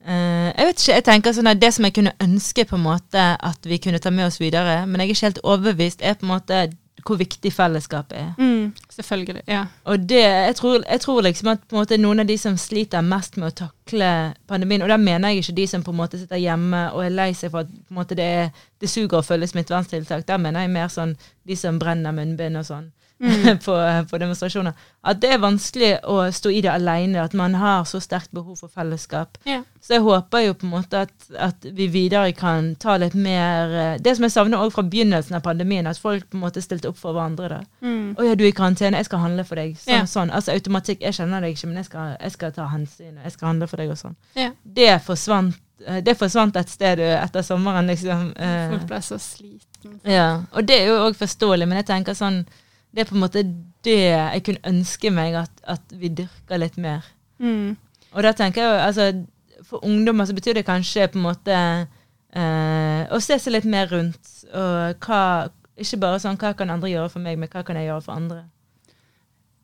Eh, 0.09 0.51
jeg 0.57 0.67
vet 0.69 0.83
ikke, 0.83 0.95
jeg 0.97 1.05
tenker 1.05 1.35
sånn 1.37 1.51
at 1.51 1.61
Det 1.61 1.69
som 1.77 1.85
jeg 1.85 1.95
kunne 1.99 2.17
ønske 2.25 2.65
på 2.65 2.79
en 2.79 2.87
måte 2.87 3.25
at 3.45 3.67
vi 3.69 3.81
kunne 3.83 4.01
ta 4.01 4.13
med 4.15 4.31
oss 4.31 4.41
videre, 4.41 4.81
men 4.87 5.03
jeg 5.03 5.09
er 5.11 5.15
ikke 5.17 5.27
helt 5.29 5.43
overbevist, 5.45 6.03
er 6.03 6.17
på 6.17 6.25
en 6.25 6.37
måte 6.37 6.69
hvor 7.07 7.17
viktig 7.17 7.53
fellesskapet 7.55 8.19
er. 8.19 8.33
Mm, 8.39 8.73
selvfølgelig. 8.91 9.43
Ja. 9.49 9.63
Og 9.85 10.09
det, 10.09 10.21
jeg 10.21 10.57
tror, 10.59 10.83
jeg 10.83 11.01
tror 11.01 11.21
liksom 11.25 11.49
at 11.49 11.63
på 11.69 11.77
en 11.77 11.81
måte 11.81 11.97
noen 12.01 12.21
av 12.21 12.29
de 12.29 12.37
som 12.39 12.57
sliter 12.59 13.05
mest 13.07 13.39
med 13.39 13.49
å 13.49 13.57
takle 13.65 14.11
pandemien, 14.51 14.83
og 14.85 14.91
da 14.93 14.99
mener 15.01 15.33
jeg 15.33 15.45
ikke 15.45 15.57
de 15.61 15.67
som 15.71 15.85
på 15.87 15.95
en 15.95 16.01
måte 16.03 16.21
sitter 16.21 16.43
hjemme 16.43 16.83
og 16.93 17.05
er 17.05 17.15
lei 17.15 17.31
seg 17.39 17.53
for 17.55 17.65
at 17.65 17.71
på 17.71 17.95
en 17.95 18.01
måte 18.01 18.19
det, 18.19 18.29
er, 18.43 18.69
det 18.81 18.91
suger 18.91 19.21
å 19.21 19.25
følge 19.25 19.49
smitteverntiltak, 19.53 20.27
da 20.29 20.39
mener 20.43 20.67
jeg 20.67 20.75
mer 20.75 20.93
sånn 20.93 21.17
de 21.49 21.57
som 21.57 21.81
brenner 21.81 22.17
munnbind 22.17 22.61
og 22.61 22.69
sånn. 22.69 22.91
på, 23.65 23.75
på 24.11 24.19
demonstrasjoner. 24.21 24.73
At 25.03 25.19
det 25.23 25.33
er 25.35 25.41
vanskelig 25.43 25.89
å 26.07 26.21
stå 26.35 26.51
i 26.55 26.61
det 26.63 26.71
alene, 26.71 27.19
at 27.23 27.35
man 27.35 27.55
har 27.59 27.85
så 27.89 27.99
sterkt 28.03 28.31
behov 28.37 28.57
for 28.61 28.69
fellesskap. 28.71 29.39
Ja. 29.49 29.63
Så 29.83 29.95
jeg 29.97 30.03
håper 30.05 30.45
jo 30.45 30.55
på 30.59 30.67
en 30.69 30.73
måte 30.77 31.01
at, 31.07 31.13
at 31.39 31.67
vi 31.75 31.87
videre 31.91 32.33
kan 32.37 32.75
ta 32.83 32.97
litt 32.99 33.15
mer 33.15 33.71
eh, 33.73 33.99
Det 34.03 34.17
som 34.17 34.27
jeg 34.27 34.33
savner 34.35 34.59
også 34.61 34.75
fra 34.77 34.83
begynnelsen 34.91 35.37
av 35.39 35.43
pandemien, 35.47 35.87
at 35.87 35.99
folk 35.99 36.27
på 36.31 36.37
en 36.39 36.43
måte 36.45 36.63
stilte 36.63 36.91
opp 36.91 36.99
for 36.99 37.15
hverandre. 37.17 37.49
da. 37.49 37.61
Mm. 37.83 38.15
'Å 38.19 38.27
ja, 38.29 38.35
du 38.35 38.45
er 38.45 38.51
i 38.53 38.57
karantene, 38.59 38.97
jeg 38.99 39.07
skal 39.11 39.19
handle 39.25 39.45
for 39.45 39.57
deg.' 39.57 39.77
Sånn, 39.79 39.95
Ja. 39.95 40.03
sånn. 40.07 40.31
Altså 40.35 40.53
automatikk. 40.55 41.01
Jeg 41.03 41.15
kjenner 41.19 41.41
deg 41.41 41.57
ikke, 41.57 41.67
men 41.71 41.77
jeg 41.83 41.89
skal, 41.91 42.17
jeg 42.21 42.33
skal 42.33 42.53
ta 42.53 42.67
hensyn, 42.71 43.17
jeg 43.25 43.33
skal 43.33 43.49
handle 43.49 43.67
for 43.71 43.77
deg 43.83 43.91
og 43.91 43.99
sånn. 43.99 44.17
Ja. 44.37 44.51
Det 44.63 45.01
forsvant 45.07 45.57
eh, 45.87 46.01
det 46.03 46.17
forsvant 46.19 46.57
et 46.57 46.69
sted 46.71 46.99
eh, 47.01 47.17
etter 47.23 47.43
sommeren, 47.43 47.87
liksom. 47.87 48.33
Folk 48.71 48.87
ble 48.91 49.03
så 49.03 49.19
sliten. 49.19 50.01
ja. 50.05 50.43
Og 50.53 50.67
det 50.67 50.81
er 50.83 50.87
jo 50.93 51.01
òg 51.09 51.15
forståelig, 51.19 51.67
men 51.69 51.79
jeg 51.83 51.87
tenker 51.87 52.15
sånn 52.19 52.45
Det 52.93 53.03
er 53.03 53.09
på 53.11 53.17
en 53.17 53.23
måte 53.23 53.45
det 53.85 53.99
jeg 54.01 54.43
kunne 54.47 54.71
ønske 54.71 55.13
meg 55.15 55.37
at, 55.39 55.53
at 55.69 55.95
vi 56.01 56.11
dyrker 56.21 56.61
litt 56.61 56.79
mer. 56.81 57.07
Mm. 57.39 57.77
Og 58.15 58.25
da 58.25 58.33
tenker 58.33 58.63
jeg 58.63 58.71
jo, 58.71 58.79
altså 58.83 59.25
For 59.69 59.85
ungdommer 59.85 60.25
så 60.25 60.35
betyr 60.35 60.57
det 60.59 60.65
kanskje 60.67 61.09
på 61.13 61.19
en 61.19 61.27
måte 61.27 61.55
eh, 61.55 63.03
å 63.13 63.21
se 63.23 63.39
seg 63.39 63.55
litt 63.55 63.69
mer 63.69 63.91
rundt. 63.93 64.31
Og 64.49 65.07
hva 65.07 65.23
Ikke 65.79 66.01
bare 66.03 66.23
sånn 66.23 66.39
hva 66.41 66.55
kan 66.59 66.71
andre 66.75 66.91
gjøre 66.91 67.13
for 67.13 67.23
meg, 67.23 67.39
men 67.39 67.51
hva 67.53 67.63
kan 67.67 67.77
jeg 67.79 67.91
gjøre 67.91 68.07
for 68.07 68.17
andre? 68.17 68.47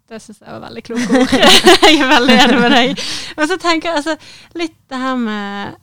Det 0.04 0.20
syns 0.20 0.42
jeg 0.42 0.52
var 0.52 0.60
veldig 0.66 0.82
kloke 0.84 1.20
ord. 1.22 1.32
jeg 1.88 1.96
er 1.96 2.10
veldig 2.10 2.34
enig 2.42 2.58
med 2.60 2.74
deg. 2.76 3.04
Men 3.38 3.48
så 3.48 3.56
tenker 3.56 3.88
jeg 3.88 4.02
altså, 4.02 4.16
litt 4.60 4.76
det 4.92 4.98
her 5.00 5.14
med 5.16 5.78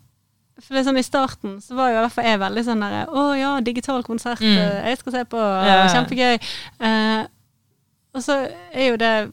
For 0.67 0.84
sånn 0.86 0.97
I 1.00 1.04
starten 1.04 1.60
så 1.62 1.76
var 1.76 1.89
jo 1.91 1.97
i 1.97 2.02
hvert 2.06 2.13
fall 2.15 2.26
jeg 2.30 2.39
veldig 2.39 2.63
sånn 2.67 2.82
der 2.86 3.06
Å 3.10 3.24
ja, 3.39 3.52
digital 3.62 4.04
konsert, 4.04 4.39
Mm. 4.41 4.58
eh, 4.58 4.89
jeg 4.91 4.97
skal 5.02 5.12
se 5.17 5.24
på, 5.26 5.38
Ja. 5.67 5.88
kjempegøy. 5.93 6.39
Uh, 6.80 7.26
og 8.13 8.21
så 8.26 8.36
er 8.74 8.89
jo 8.91 8.97
det 8.97 9.32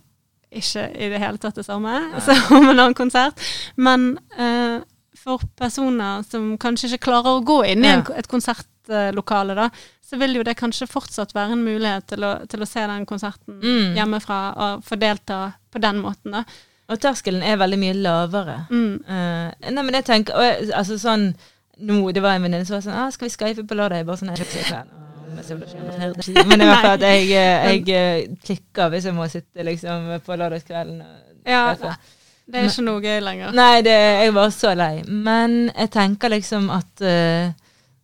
ikke 0.52 0.84
i 0.96 1.08
det 1.12 1.18
hele 1.20 1.36
tatt 1.38 1.54
det 1.60 1.66
samme 1.66 1.92
som 2.24 2.56
en 2.70 2.70
annen 2.78 2.94
konsert. 2.94 3.34
Men 3.76 4.18
uh, 4.38 4.80
for 5.18 5.42
personer 5.58 6.22
som 6.24 6.56
kanskje 6.58 6.88
ikke 6.94 7.04
klarer 7.10 7.36
å 7.36 7.44
gå 7.44 7.58
inn 7.68 7.84
i 7.84 7.88
en, 7.92 8.04
et 8.16 8.28
konsertlokale, 8.30 9.54
da, 9.58 9.68
så 10.00 10.16
vil 10.16 10.38
jo 10.38 10.44
det 10.46 10.54
kanskje 10.56 10.86
fortsatt 10.88 11.34
være 11.36 11.52
en 11.52 11.64
mulighet 11.66 12.06
til 12.14 12.24
å, 12.24 12.46
til 12.48 12.62
å 12.64 12.66
se 12.70 12.86
den 12.86 13.04
konserten 13.04 13.58
Mm. 13.60 13.94
hjemmefra 13.98 14.38
og 14.56 14.84
få 14.86 14.96
delta 14.98 15.52
på 15.70 15.80
den 15.84 16.00
måten, 16.00 16.32
da. 16.32 16.44
Og 16.88 17.00
terskelen 17.00 17.42
er 17.44 17.58
veldig 17.60 17.78
mye 17.78 17.96
lavere. 17.96 18.58
Mm. 18.70 18.94
Uh, 19.08 19.70
nei, 19.70 19.82
men 19.82 19.98
jeg 19.98 20.06
tenker 20.08 20.40
jeg, 20.40 20.70
Altså 20.72 20.96
sånn 21.00 21.34
nå, 21.78 21.98
Det 22.16 22.22
var 22.24 22.38
en 22.38 22.46
venninne 22.46 22.64
som 22.66 22.78
var 22.78 22.86
sånn 22.86 22.96
ah, 22.96 23.10
'Skal 23.12 23.28
vi 23.28 23.34
skype 23.34 23.66
på 23.68 23.76
lørdag?' 23.76 24.00
Jeg 24.00 24.08
bare 24.08 24.22
sånn 24.22 24.32
«Jeg 24.34 24.86
men 25.38 25.44
ikke 25.44 26.64
i 26.64 26.66
hvert 26.66 26.82
fall 26.82 26.94
at 26.96 27.04
jeg, 27.04 27.26
eh, 27.30 27.66
jeg 27.68 27.82
eh, 27.94 28.36
klikker 28.44 28.88
hvis 28.92 29.04
jeg 29.08 29.14
må 29.14 29.28
sitte 29.30 29.62
liksom 29.66 30.08
på 30.24 30.36
lørdagskvelden. 30.40 31.02
Ja, 31.46 31.76
det 32.48 32.62
er 32.62 32.70
ikke 32.70 32.84
noe 32.86 33.02
gøy 33.04 33.20
lenger. 33.22 33.52
Nei, 33.56 33.82
det, 33.84 33.94
jeg 34.24 34.34
var 34.34 34.50
så 34.56 34.72
lei. 34.74 35.02
Men 35.04 35.68
jeg 35.68 35.90
tenker 35.94 36.32
liksom 36.32 36.70
at 36.72 37.04
uh, 37.04 37.52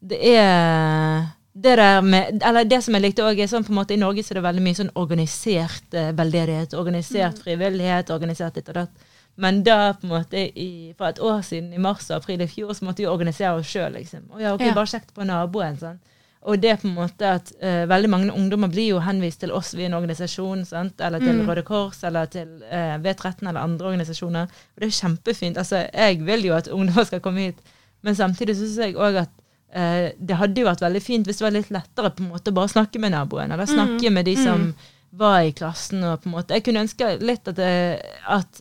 det 0.04 0.20
er 0.36 1.24
det 1.54 1.74
med 2.04 2.40
det 2.68 2.80
som 2.82 2.94
jeg 2.96 3.02
likte 3.04 3.22
òg, 3.22 3.38
er 3.38 3.46
sånn 3.50 3.64
på 3.64 3.70
en 3.70 3.78
måte 3.78 3.94
i 3.94 4.00
Norge 4.00 4.22
så 4.26 4.32
er 4.34 4.40
det 4.40 4.46
veldig 4.48 4.62
mye 4.64 4.78
sånn 4.80 4.90
organisert 4.98 5.94
eh, 5.94 6.10
veldedighet. 6.18 6.74
Organisert 6.74 7.38
frivillighet, 7.44 8.10
organisert 8.10 8.54
ditt 8.58 8.68
og 8.72 8.74
datt. 8.80 9.04
Men 9.36 9.62
da 9.66 9.92
på 9.98 10.06
en 10.06 10.12
måte 10.14 10.42
i, 10.58 10.92
for 10.98 11.08
et 11.10 11.18
år 11.22 11.40
siden, 11.46 11.72
i 11.74 11.78
mars 11.82 12.08
og 12.10 12.16
april 12.20 12.42
i 12.42 12.46
fjor, 12.50 12.72
så 12.74 12.84
måtte 12.86 13.02
vi 13.02 13.08
organisere 13.10 13.54
oss 13.58 13.70
sjøl. 13.70 13.92
Liksom. 13.98 14.28
Og 14.34 14.42
ja, 14.42 14.52
ok, 14.54 14.60
Ja. 14.66 14.74
bare 14.74 14.90
sjekk 14.92 15.08
på 15.14 15.26
naboen. 15.26 15.78
Sånn. 15.78 15.98
Og 16.44 16.58
det 16.60 16.70
er 16.70 16.76
på 16.76 16.86
en 16.90 16.94
måte 16.98 17.30
at 17.38 17.52
eh, 17.60 17.84
veldig 17.88 18.10
mange 18.12 18.34
ungdommer 18.34 18.68
blir 18.68 18.90
jo 18.92 18.98
henvist 19.00 19.40
til 19.40 19.50
oss 19.56 19.72
via 19.74 19.86
en 19.88 19.94
organisasjon, 19.98 20.64
sant? 20.68 21.00
eller 21.00 21.18
til 21.22 21.38
Mm. 21.40 21.46
Røde 21.48 21.62
Kors, 21.64 22.02
eller 22.04 22.26
til 22.26 22.60
eh, 22.70 22.98
V13 22.98 23.48
eller 23.48 23.60
andre 23.62 23.86
organisasjoner. 23.94 24.42
Og 24.74 24.80
det 24.82 24.86
er 24.90 24.98
kjempefint. 25.00 25.56
Altså, 25.58 25.86
jeg 25.94 26.20
vil 26.26 26.44
jo 26.50 26.54
at 26.54 26.68
ungdommer 26.68 27.04
skal 27.08 27.20
komme 27.24 27.40
hit, 27.48 27.62
men 28.02 28.14
samtidig 28.14 28.56
syns 28.58 28.76
jeg 28.76 28.94
òg 28.94 29.22
at 29.22 29.30
det 29.74 30.37
hadde 30.38 30.60
jo 30.60 30.66
vært 30.68 30.82
veldig 30.84 31.00
fint 31.02 31.26
hvis 31.26 31.40
det 31.40 31.44
var 31.48 31.54
litt 31.56 31.70
lettere 31.74 32.10
på 32.14 32.22
en 32.22 32.28
måte 32.30 32.52
å 32.52 32.54
bare 32.54 32.70
snakke 32.70 33.00
med 33.02 33.10
naboen, 33.10 33.50
eller 33.50 33.66
snakke 33.66 34.10
med 34.14 34.24
de 34.28 34.37
som 34.38 34.68
var 35.10 35.40
i 35.42 35.52
klassen. 35.52 36.02
og 36.04 36.20
på 36.22 36.28
en 36.28 36.34
måte, 36.37 36.54
Jeg 36.54 36.62
kunne 36.64 36.84
ønske 36.84 37.08
litt 37.20 37.48
at, 37.48 37.56
det, 37.56 38.02
at 38.26 38.60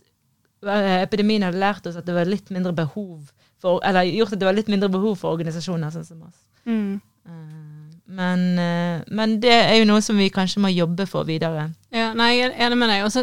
eh, 0.66 1.02
epidemien 1.04 1.42
hadde 1.46 1.58
lært 1.62 1.86
oss 1.86 1.96
at 1.96 2.06
det 2.06 2.14
var 2.14 2.26
litt 2.26 2.50
mindre 2.50 2.72
behov 2.74 3.30
for, 3.62 3.78
eller 3.86 4.02
gjort 4.10 4.32
at 4.34 4.40
det 4.42 4.46
var 4.46 4.54
litt 4.58 4.68
mindre 4.68 4.88
behov 4.90 5.16
for 5.18 5.34
organisasjoner 5.38 5.90
sånn 5.94 6.04
som 6.08 6.22
oss. 6.26 6.40
Mm. 6.66 7.00
Eh, 7.26 7.80
Men, 8.06 8.42
eh, 8.58 9.02
men 9.08 9.38
det 9.40 9.54
er 9.54 9.78
jo 9.78 9.86
noe 9.88 10.02
som 10.04 10.18
vi 10.18 10.28
kanskje 10.30 10.60
må 10.60 10.68
jobbe 10.74 11.06
for 11.08 11.24
videre. 11.24 11.70
Ja, 11.90 12.10
nei, 12.12 12.34
jeg 12.36 12.50
er 12.52 12.66
enig 12.66 12.76
med 12.78 12.90
deg. 12.92 13.04
Og 13.06 13.12
så 13.14 13.22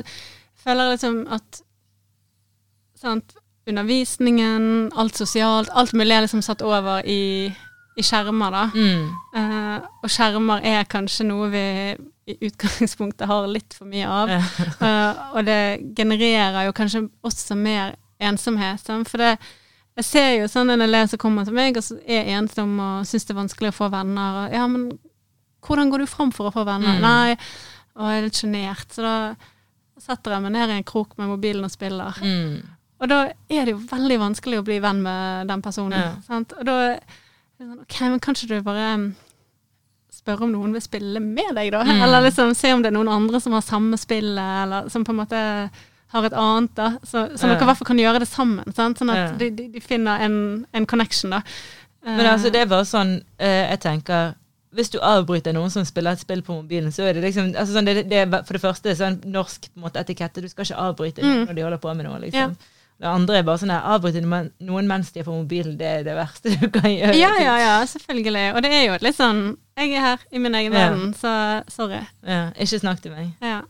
føler 0.63 0.88
jeg 0.89 0.95
liksom 0.95 1.19
at 1.30 1.62
sant, 2.97 3.36
undervisningen, 3.69 4.91
alt 4.97 5.15
sosialt, 5.17 5.69
alt 5.77 5.93
mulig 5.93 6.15
er 6.15 6.25
liksom 6.25 6.41
satt 6.41 6.62
over 6.65 7.06
i, 7.06 7.54
i 7.95 8.04
skjermer, 8.06 8.54
da. 8.54 8.63
Mm. 8.71 9.08
Uh, 9.36 9.88
og 10.04 10.12
skjermer 10.12 10.63
er 10.67 10.88
kanskje 10.89 11.27
noe 11.27 11.49
vi 11.51 11.65
i 12.32 12.38
utgangspunktet 12.47 13.27
har 13.27 13.49
litt 13.51 13.75
for 13.75 13.89
mye 13.91 14.08
av. 14.08 14.32
uh, 14.32 15.23
og 15.36 15.43
det 15.47 15.62
genererer 15.97 16.67
jo 16.67 16.75
kanskje 16.77 17.04
også 17.27 17.58
mer 17.60 17.95
ensomhet. 18.21 18.88
For 19.10 19.21
det, 19.21 19.36
jeg 19.99 20.08
ser 20.08 20.30
jo 20.39 20.49
sånn 20.51 20.71
en 20.71 20.86
elev 20.86 21.12
som 21.12 21.19
kommer 21.21 21.47
til 21.47 21.58
meg 21.58 21.80
og 21.80 21.84
så 21.84 21.97
er 22.06 22.32
ensom 22.38 22.77
og 22.80 23.08
syns 23.10 23.27
det 23.27 23.36
er 23.36 23.41
vanskelig 23.41 23.73
å 23.73 23.80
få 23.82 23.89
venner. 23.93 24.43
Og, 24.43 24.56
ja, 24.56 24.67
men 24.71 24.91
hvordan 25.65 25.91
går 25.91 26.04
du 26.04 26.10
fram 26.10 26.32
for 26.36 26.49
å 26.49 26.56
få 26.56 26.65
venner? 26.67 26.97
Mm. 26.97 27.04
Nei, 27.04 27.39
og 27.99 28.08
jeg 28.08 28.21
er 28.21 28.30
litt 28.30 28.39
sjenert. 28.39 28.93
Så 28.95 29.04
da 29.04 29.15
setter 30.01 30.38
jeg 30.38 30.45
meg 30.45 30.56
ned 30.56 30.71
i 30.71 30.77
en 30.80 30.88
krok 30.88 31.17
med 31.19 31.30
mobilen 31.30 31.67
og 31.67 31.73
spiller. 31.73 32.15
Mm. 32.23 32.62
Og 33.01 33.10
da 33.10 33.19
er 33.49 33.65
det 33.65 33.73
jo 33.73 33.82
veldig 33.89 34.17
vanskelig 34.21 34.62
å 34.62 34.65
bli 34.65 34.77
venn 34.82 35.01
med 35.04 35.49
den 35.49 35.62
personen. 35.65 35.97
Ja. 35.97 36.15
Sant? 36.25 36.54
Og 36.58 36.65
da 36.69 36.77
OK, 37.62 38.00
men 38.02 38.19
kanskje 38.24 38.47
du 38.50 38.56
bare 38.65 38.88
spør 40.12 40.36
spørre 40.38 40.45
om 40.45 40.52
noen 40.54 40.74
vil 40.76 40.82
spille 40.84 41.19
med 41.24 41.56
deg, 41.56 41.71
da? 41.74 41.84
Mm. 41.88 42.02
Eller 42.06 42.26
liksom 42.28 42.52
se 42.58 42.74
om 42.76 42.82
det 42.84 42.91
er 42.91 42.97
noen 42.97 43.10
andre 43.10 43.39
som 43.41 43.54
har 43.56 43.63
samme 43.65 43.97
spillet, 43.97 44.52
eller 44.65 44.89
som 44.93 45.06
på 45.08 45.13
en 45.13 45.21
måte 45.21 45.39
har 46.12 46.26
et 46.28 46.34
annet, 46.36 46.74
da. 46.76 46.89
Så, 47.04 47.24
så 47.39 47.47
Ja. 47.47 47.54
dere 47.54 47.63
i 47.63 47.69
hvert 47.69 47.78
fall 47.80 47.88
kan 47.88 47.97
gjøre 48.02 48.19
det 48.19 48.28
sammen. 48.28 48.74
Sant? 48.76 49.00
Sånn 49.00 49.10
at 49.13 49.17
Ja. 49.17 49.32
de, 49.39 49.50
de, 49.50 49.67
de 49.71 49.80
finner 49.82 50.19
en, 50.21 50.65
en 50.74 50.86
connection, 50.86 51.32
da. 51.32 51.41
Men 52.04 52.26
altså, 52.26 52.52
det 52.52 52.62
er 52.62 52.65
bare 52.65 52.86
sånn 52.89 53.12
eh, 53.38 53.69
Jeg 53.69 53.80
tenker 53.84 54.32
Hvis 54.74 54.89
du 54.89 54.97
avbryter 55.06 55.54
noen 55.54 55.69
som 55.69 55.86
spiller 55.86 56.15
et 56.17 56.19
spill 56.24 56.41
på 56.41 56.56
mobilen, 56.63 56.89
så 56.91 57.04
er 57.06 57.13
det 57.13 57.21
liksom 57.28 57.52
altså 57.54 57.76
sånn, 57.76 57.86
det, 57.86 58.08
det 58.10 58.24
for 58.47 58.54
det 58.58 58.62
første 58.63 58.95
sånn 58.97 59.19
norsk 59.30 59.67
på 59.69 59.78
en 59.78 59.84
måte, 59.86 60.00
etikette. 60.02 60.41
Du 60.41 60.47
skal 60.50 60.65
ikke 60.65 60.80
avbryte 60.82 61.21
Mm. 61.21 61.45
når 61.47 61.54
de 61.56 61.62
holder 61.62 61.78
på 61.78 61.93
med 61.95 62.06
noe. 62.06 62.19
liksom. 62.24 62.58
Det 63.01 63.09
andre 63.09 63.39
er 63.39 63.45
bare 63.47 63.57
sånn 63.57 63.71
at 63.73 63.85
avbryte 63.95 64.21
noen 64.21 64.85
mens 64.89 65.07
de 65.11 65.23
er 65.23 65.25
på 65.25 65.33
mobilen, 65.33 65.73
det 65.79 65.87
er 65.89 66.03
det 66.05 66.13
verste 66.19 66.51
du 66.53 66.67
kan 66.69 66.85
gjøre. 66.91 67.15
ja, 67.17 67.31
ja, 67.41 67.55
ja, 67.57 67.71
selvfølgelig. 67.89 68.43
Og 68.53 68.61
det 68.61 68.71
er 68.77 68.83
jo 68.85 68.97
litt 69.01 69.17
sånn 69.17 69.39
Jeg 69.79 69.95
er 69.97 70.03
her 70.05 70.25
i 70.29 70.37
min 70.43 70.53
egen 70.59 70.75
Ja. 70.75 70.83
verden, 70.83 71.13
så 71.17 71.31
sorry. 71.73 72.03
Ja, 72.27 72.51
ikke 72.61 72.79
snakk 72.83 73.01
til 73.01 73.15
meg. 73.15 73.31
Ja. 73.41 73.63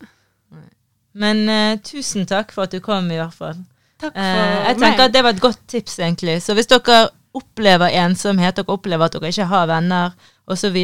Men 1.14 1.42
uh, 1.50 1.78
tusen 1.84 2.26
takk 2.28 2.52
for 2.56 2.68
at 2.68 2.72
du 2.76 2.80
kom, 2.84 3.10
i 3.12 3.18
hvert 3.20 3.36
fall. 3.36 3.58
Takk 4.02 4.14
for 4.16 4.20
uh, 4.20 4.68
jeg 4.68 4.78
meg. 4.78 4.84
tenker 4.84 5.08
at 5.10 5.16
det 5.16 5.24
var 5.26 5.36
et 5.36 5.42
godt 5.44 5.60
tips, 5.72 5.98
egentlig. 6.00 6.38
Så 6.44 6.56
hvis 6.56 6.70
dere 6.72 7.10
opplever 7.36 7.92
ensomhet, 8.02 8.56
dere 8.60 8.72
opplever 8.76 9.08
at 9.08 9.16
dere 9.16 9.32
ikke 9.32 9.48
har 9.52 9.68
venner 9.72 10.16
osv. 10.52 10.76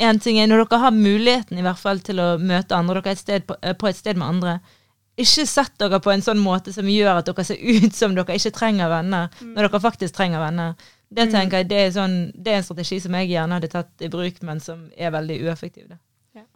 En 0.00 0.20
ting 0.20 0.40
er 0.40 0.48
når 0.50 0.64
dere 0.66 0.80
har 0.84 0.96
muligheten 0.96 1.60
i 1.60 1.64
hvert 1.64 1.80
fall 1.80 2.00
til 2.04 2.20
å 2.20 2.34
møte 2.40 2.76
andre, 2.76 3.00
dere 3.00 3.12
er 3.14 3.18
et 3.18 3.24
sted 3.24 3.46
på, 3.48 3.56
eh, 3.62 3.72
på 3.76 3.88
et 3.88 3.96
sted 4.00 4.16
med 4.20 4.28
andre. 4.28 4.58
Ikke 5.20 5.46
sett 5.48 5.74
dere 5.80 6.00
på 6.02 6.12
en 6.12 6.24
sånn 6.24 6.40
måte 6.40 6.72
som 6.74 6.88
gjør 6.88 7.20
at 7.20 7.28
dere 7.28 7.44
ser 7.46 7.60
ut 7.60 7.96
som 7.96 8.14
dere 8.16 8.38
ikke 8.38 8.54
trenger 8.56 8.92
venner, 8.92 9.28
når 9.42 9.68
dere 9.68 9.82
faktisk 9.82 10.16
trenger 10.16 10.42
venner. 10.42 10.90
Det 11.10 11.26
tenker 11.32 11.62
jeg, 11.62 11.70
det 11.72 11.80
er, 11.82 11.90
sånn, 11.94 12.16
det 12.38 12.52
er 12.52 12.60
en 12.60 12.66
strategi 12.68 13.00
som 13.02 13.16
jeg 13.18 13.32
gjerne 13.32 13.58
hadde 13.58 13.72
tatt 13.72 14.06
i 14.06 14.10
bruk, 14.12 14.38
men 14.46 14.62
som 14.62 14.86
er 14.94 15.10
veldig 15.10 15.40
ueffektiv. 15.48 15.90
Ja. 16.38 16.46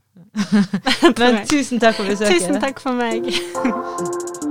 men 1.18 1.42
tusen 1.50 1.82
takk 1.82 1.98
for 1.98 2.06
besøket. 2.06 2.38
Tusen 2.38 2.62
takk 2.62 2.82
for 2.82 2.94
meg. 2.94 3.26